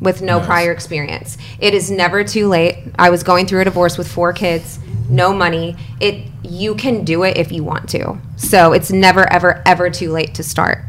with 0.00 0.22
no 0.22 0.40
prior 0.40 0.72
experience. 0.72 1.36
It 1.58 1.74
is 1.74 1.90
never 1.90 2.24
too 2.24 2.48
late. 2.48 2.78
I 2.98 3.10
was 3.10 3.22
going 3.22 3.46
through 3.46 3.60
a 3.60 3.64
divorce 3.64 3.98
with 3.98 4.10
four 4.10 4.32
kids, 4.32 4.78
no 5.08 5.32
money. 5.32 5.76
It 6.00 6.26
you 6.42 6.74
can 6.74 7.04
do 7.04 7.22
it 7.22 7.36
if 7.36 7.52
you 7.52 7.62
want 7.62 7.88
to. 7.90 8.18
So 8.36 8.72
it's 8.72 8.90
never 8.90 9.30
ever 9.32 9.62
ever 9.66 9.90
too 9.90 10.10
late 10.10 10.34
to 10.34 10.42
start. 10.42 10.84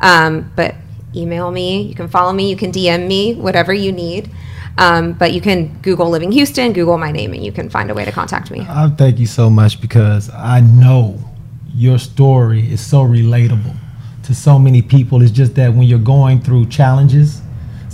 Um, 0.00 0.52
but 0.56 0.74
email 1.14 1.50
me. 1.50 1.82
You 1.82 1.94
can 1.94 2.08
follow 2.08 2.32
me. 2.32 2.50
You 2.50 2.56
can 2.56 2.72
DM 2.72 3.06
me. 3.06 3.34
Whatever 3.34 3.72
you 3.72 3.92
need. 3.92 4.30
Um, 4.76 5.12
but 5.12 5.32
you 5.32 5.40
can 5.40 5.78
Google 5.82 6.08
Living 6.10 6.32
Houston, 6.32 6.72
Google 6.72 6.98
my 6.98 7.12
name, 7.12 7.32
and 7.32 7.44
you 7.44 7.52
can 7.52 7.70
find 7.70 7.90
a 7.90 7.94
way 7.94 8.04
to 8.04 8.10
contact 8.10 8.50
me. 8.50 8.66
I 8.68 8.88
thank 8.90 9.18
you 9.18 9.26
so 9.26 9.48
much 9.48 9.80
because 9.80 10.30
I 10.30 10.60
know 10.60 11.18
your 11.72 11.98
story 11.98 12.72
is 12.72 12.84
so 12.84 13.04
relatable 13.04 13.76
to 14.24 14.34
so 14.34 14.58
many 14.58 14.82
people. 14.82 15.22
It's 15.22 15.30
just 15.30 15.54
that 15.54 15.72
when 15.72 15.84
you're 15.84 15.98
going 15.98 16.40
through 16.40 16.66
challenges, 16.66 17.40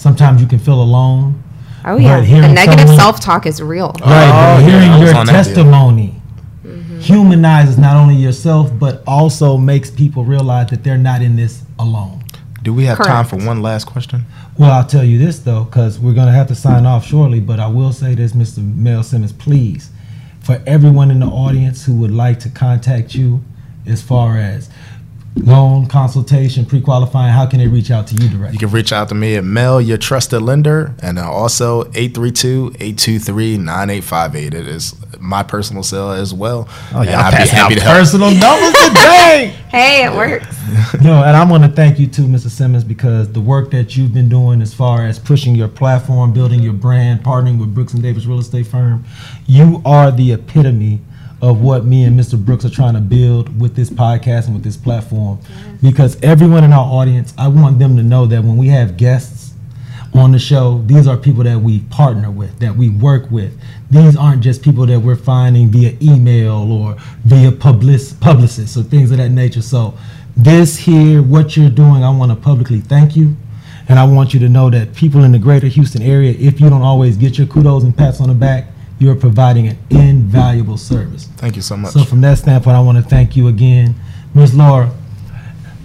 sometimes 0.01 0.41
you 0.41 0.47
can 0.49 0.59
feel 0.59 0.83
alone. 0.83 1.43
Oh 1.85 1.97
yeah, 1.97 2.21
the 2.21 2.27
negative 2.53 2.81
someone- 2.81 2.97
self-talk 2.97 3.47
is 3.47 3.63
real. 3.63 3.89
Right. 3.89 3.99
Oh, 4.01 4.03
but 4.03 4.11
yeah, 4.11 4.61
hearing 4.61 5.01
your 5.01 5.15
on 5.17 5.27
that 5.27 5.33
deal. 5.33 5.55
testimony 5.55 6.17
Mm-hmm. 6.65 6.99
humanizes 7.01 7.79
not 7.79 7.97
only 7.97 8.15
yourself, 8.15 8.71
but 8.79 9.03
also 9.07 9.57
makes 9.57 9.91
people 9.91 10.25
realize 10.25 10.69
that 10.71 10.85
they're 10.85 10.99
not 10.99 11.23
in 11.23 11.35
this 11.37 11.63
alone. 11.79 12.23
Do 12.63 12.75
we 12.75 12.85
have 12.85 12.99
time 12.99 13.25
for 13.25 13.37
one 13.37 13.63
last 13.63 13.87
question? 13.87 14.27
Well, 14.59 14.71
I'll 14.71 14.87
tell 14.87 15.03
you 15.03 15.17
this 15.19 15.39
though, 15.39 15.65
because 15.65 15.99
we're 15.99 16.13
going 16.13 16.27
to 16.27 16.33
have 16.35 16.49
to 16.49 16.55
sign 16.55 16.85
off 16.85 17.07
shortly. 17.07 17.41
But 17.41 17.59
I 17.59 17.67
will 17.69 17.93
say 17.95 18.15
this, 18.15 18.33
Mr. 18.33 18.59
Mel 18.77 19.03
Simmons, 19.03 19.33
please, 19.33 19.89
for 20.41 20.63
everyone 20.67 21.11
in 21.11 21.21
the 21.21 21.27
audience 21.27 21.87
who 21.87 21.95
would 21.95 22.11
like 22.11 22.39
to 22.41 22.51
contact 22.51 23.15
you, 23.15 23.43
as 23.87 24.03
far 24.03 24.37
as 24.37 24.69
loan 25.37 25.87
consultation, 25.87 26.67
pre-qualifying, 26.67 27.33
how 27.33 27.47
can 27.47 27.59
they 27.61 27.69
reach 27.69 27.91
out 27.91 28.07
to 28.09 28.15
you 28.17 28.29
directly? 28.29 28.53
You 28.55 28.59
can 28.59 28.71
reach 28.71 28.93
out 28.93 29.09
to 29.11 29.15
me 29.15 29.37
at 29.37 29.45
Mel, 29.45 29.81
your 29.81 29.97
trusted 29.97 30.43
lender, 30.43 30.95
and 31.03 31.19
uh, 31.19 31.31
also 31.31 31.85
832-823-9858. 31.85 34.55
It 34.55 34.67
is 34.67 34.95
my 35.21 35.43
personal 35.43 35.83
cell 35.83 36.13
as 36.13 36.33
well. 36.35 36.69
Oh, 36.93 37.01
And 37.01 37.09
y'all 37.11 37.21
I'd 37.21 37.31
be 37.31 37.37
happy 37.49 37.75
out 37.75 37.79
to 37.79 37.85
help. 37.85 37.97
personal 37.99 38.31
numbers 38.31 38.75
today. 38.89 39.55
Hey, 39.71 40.05
it 40.05 40.13
works. 40.13 40.47
No, 41.01 41.23
and 41.23 41.37
I 41.37 41.45
want 41.45 41.63
to 41.63 41.69
thank 41.71 42.01
you 42.01 42.09
too, 42.09 42.25
Mr. 42.27 42.51
Simmons, 42.51 42.83
because 42.83 43.31
the 43.33 43.41
work 43.41 43.71
that 43.71 43.97
you've 43.97 44.13
been 44.13 44.29
doing 44.29 44.61
as 44.63 44.75
far 44.75 45.07
as 45.07 45.17
pushing 45.21 45.55
your 45.55 45.69
platform, 45.69 46.33
building 46.33 46.59
your 46.61 46.73
brand, 46.73 47.23
partnering 47.23 47.61
with 47.61 47.73
Brooks 47.73 47.95
and 47.95 48.03
Davis 48.03 48.27
Real 48.27 48.41
Estate 48.41 48.67
Firm, 48.67 49.05
you 49.47 49.81
are 49.85 50.11
the 50.11 50.33
epitome 50.33 51.03
of 51.43 51.61
what 51.61 51.85
me 51.85 52.05
and 52.05 52.19
Mr. 52.19 52.43
Brooks 52.43 52.65
are 52.65 52.71
trying 52.71 52.95
to 52.95 53.01
build 53.01 53.61
with 53.61 53.75
this 53.75 53.89
podcast 53.89 54.47
and 54.47 54.55
with 54.55 54.65
this 54.65 54.77
platform. 54.77 55.39
Because 55.83 56.21
everyone 56.23 56.65
in 56.65 56.73
our 56.73 56.87
audience, 56.87 57.33
I 57.39 57.49
want 57.49 57.79
them 57.79 57.97
to 57.97 58.03
know 58.03 58.27
that 58.27 58.43
when 58.43 58.57
we 58.57 58.69
have 58.69 58.97
guests 58.97 59.55
on 60.13 60.33
the 60.33 60.39
show, 60.39 60.83
these 60.87 61.07
are 61.07 61.17
people 61.17 61.45
that 61.45 61.59
we 61.61 61.81
partner 61.81 62.31
with, 62.31 62.59
that 62.59 62.77
we 62.77 62.91
work 62.91 63.31
with. 63.31 63.59
These 63.91 64.17
aren't 64.17 64.43
just 64.43 64.63
people 64.63 64.85
that 64.87 65.01
we're 65.01 65.17
finding 65.17 65.69
via 65.69 65.97
email 66.03 66.71
or 66.71 66.97
via 67.25 67.53
public, 67.53 68.01
publicists 68.21 68.77
or 68.77 68.83
things 68.83 69.11
of 69.11 69.19
that 69.19 69.31
nature. 69.31 69.63
So, 69.63 69.95
this 70.37 70.77
here, 70.77 71.23
what 71.23 71.57
you're 71.57 71.71
doing, 71.71 72.05
I 72.05 72.11
want 72.11 72.31
to 72.31 72.37
publicly 72.37 72.81
thank 72.81 73.17
you. 73.17 73.37
And 73.89 73.99
I 73.99 74.05
want 74.05 74.33
you 74.33 74.41
to 74.41 74.49
know 74.49 74.71
that 74.71 74.95
people 74.95 75.25
in 75.25 75.33
the 75.33 75.39
greater 75.39 75.67
Houston 75.67 76.01
area, 76.01 76.33
if 76.39 76.61
you 76.61 76.71
don't 76.71 76.83
always 76.83 77.17
get 77.17 77.39
your 77.39 77.49
kudos 77.49 77.83
and 77.83 77.97
pats 77.97 78.21
on 78.21 78.29
the 78.29 78.35
back, 78.35 78.69
you're 79.01 79.17
providing 79.17 79.67
an 79.67 79.79
invaluable 79.89 80.77
service. 80.77 81.27
Thank 81.39 81.57
you 81.57 81.63
so 81.63 81.77
much. 81.77 81.93
So 81.95 82.05
from 82.05 82.21
that 82.21 82.39
standpoint, 82.39 82.77
I 82.77 82.81
want 82.81 82.99
to 82.99 83.03
thank 83.03 83.35
you 83.35 83.49
again, 83.49 83.95
Ms. 84.35 84.55
Laura. 84.55 84.93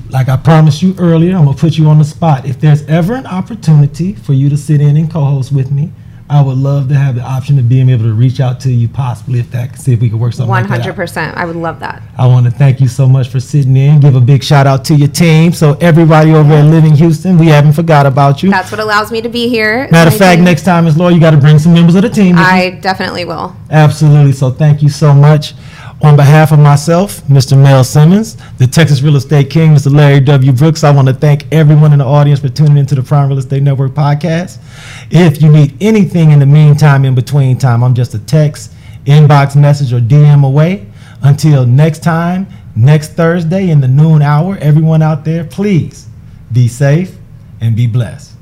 Like 0.10 0.30
I 0.30 0.38
promised 0.38 0.84
you 0.84 0.94
earlier, 1.00 1.36
I'm 1.36 1.46
gonna 1.46 1.58
put 1.58 1.78
you 1.78 1.88
on 1.88 1.98
the 1.98 2.04
spot. 2.06 2.46
If 2.46 2.60
there's 2.60 2.84
ever 2.84 3.16
an 3.16 3.26
opportunity 3.26 4.14
for 4.14 4.34
you 4.34 4.50
to 4.50 4.58
sit 4.58 4.82
in 4.82 4.98
and 4.98 5.10
co-host 5.10 5.52
with 5.52 5.72
me, 5.72 5.92
I 6.28 6.42
would 6.42 6.58
love 6.58 6.90
to 6.90 6.96
have 6.96 7.14
the 7.14 7.22
option 7.22 7.60
of 7.60 7.70
being 7.70 7.88
able 7.88 8.06
to 8.06 8.14
reach 8.14 8.40
out 8.40 8.60
to 8.62 8.72
you, 8.72 8.88
possibly 8.90 9.40
if 9.40 9.52
that, 9.52 9.78
see 9.78 9.94
if 9.94 10.02
we 10.02 10.10
could 10.10 10.20
work 10.20 10.34
something. 10.34 10.50
One 10.50 10.66
hundred 10.66 10.96
percent, 10.96 11.38
I 11.38 11.46
would 11.46 11.56
love 11.56 11.80
that. 11.82 12.02
I 12.18 12.26
want 12.26 12.46
to 12.46 12.52
thank 12.52 12.82
you 12.82 12.88
so 12.88 13.08
much 13.08 13.30
for 13.30 13.40
sitting 13.40 13.78
in. 13.78 14.00
Give 14.00 14.16
a 14.16 14.22
big 14.22 14.44
shout 14.44 14.66
out 14.66 14.84
to 14.86 14.96
your 14.96 15.08
team. 15.08 15.52
So 15.54 15.74
everybody 15.82 16.32
over 16.32 16.54
at 16.54 16.64
Living 16.66 16.96
Houston, 16.96 17.38
we 17.38 17.48
haven't 17.48 17.74
forgot 17.74 18.08
about 18.08 18.42
you. 18.42 18.50
That's 18.50 18.72
what 18.72 18.80
allows 18.80 19.12
me 19.12 19.22
to 19.22 19.30
be 19.30 19.50
here. 19.50 19.88
Matter 19.92 20.10
of 20.10 20.18
fact, 20.18 20.38
team. 20.38 20.46
next 20.46 20.64
time, 20.64 20.86
Ms. 20.86 20.98
Laura, 20.98 21.14
you 21.14 21.20
got 21.20 21.32
to 21.32 21.38
bring 21.38 21.60
some 21.60 21.74
members 21.74 21.94
of 21.94 22.02
the 22.02 22.10
team. 22.10 22.36
with 22.36 22.44
you. 22.44 22.52
I 22.52 22.70
definitely 22.72 23.26
will. 23.26 23.56
Absolutely. 23.70 24.32
So 24.34 24.50
thank 24.50 24.82
you 24.82 24.90
so 24.90 25.14
much. 25.14 25.54
On 26.02 26.18
behalf 26.18 26.52
of 26.52 26.60
myself, 26.60 27.22
Mr. 27.24 27.58
Mel 27.58 27.84
Simmons, 27.84 28.36
the 28.58 28.68
Texas 28.68 29.02
Real 29.02 29.16
Estate 29.16 29.50
King, 29.50 29.74
Mr. 29.74 29.94
Larry 29.94 30.20
W. 30.20 30.52
Brooks, 30.52 30.84
I 30.84 30.92
want 30.92 31.08
to 31.08 31.14
thank 31.14 31.52
everyone 31.54 31.94
in 31.94 32.00
the 32.00 32.06
audience 32.06 32.42
for 32.42 32.50
tuning 32.50 32.78
into 32.78 32.96
the 32.96 33.02
Prime 33.02 33.30
Real 33.30 33.38
Estate 33.38 33.64
Network 33.64 33.94
podcast. 33.94 34.60
If 35.10 35.42
you 35.42 35.50
need 35.50 35.82
anything 35.82 36.32
in 36.32 36.40
the 36.40 36.46
meantime, 36.46 37.06
in 37.06 37.16
between 37.16 37.58
time, 37.58 37.82
I'm 37.82 37.96
just 37.96 38.14
a 38.14 38.20
text, 38.20 38.74
inbox 39.06 39.56
message, 39.56 39.94
or 39.94 40.02
DM 40.02 40.46
away. 40.46 40.86
Until 41.22 41.66
next 41.66 42.04
time, 42.04 42.46
next 42.76 43.14
Thursday 43.14 43.70
in 43.70 43.80
the 43.80 43.88
noon 43.88 44.22
hour, 44.22 44.58
everyone 44.58 45.02
out 45.02 45.24
there, 45.24 45.46
please 45.46 46.08
be 46.52 46.68
safe 46.68 47.18
and 47.62 47.74
be 47.74 47.88
blessed. 47.88 48.35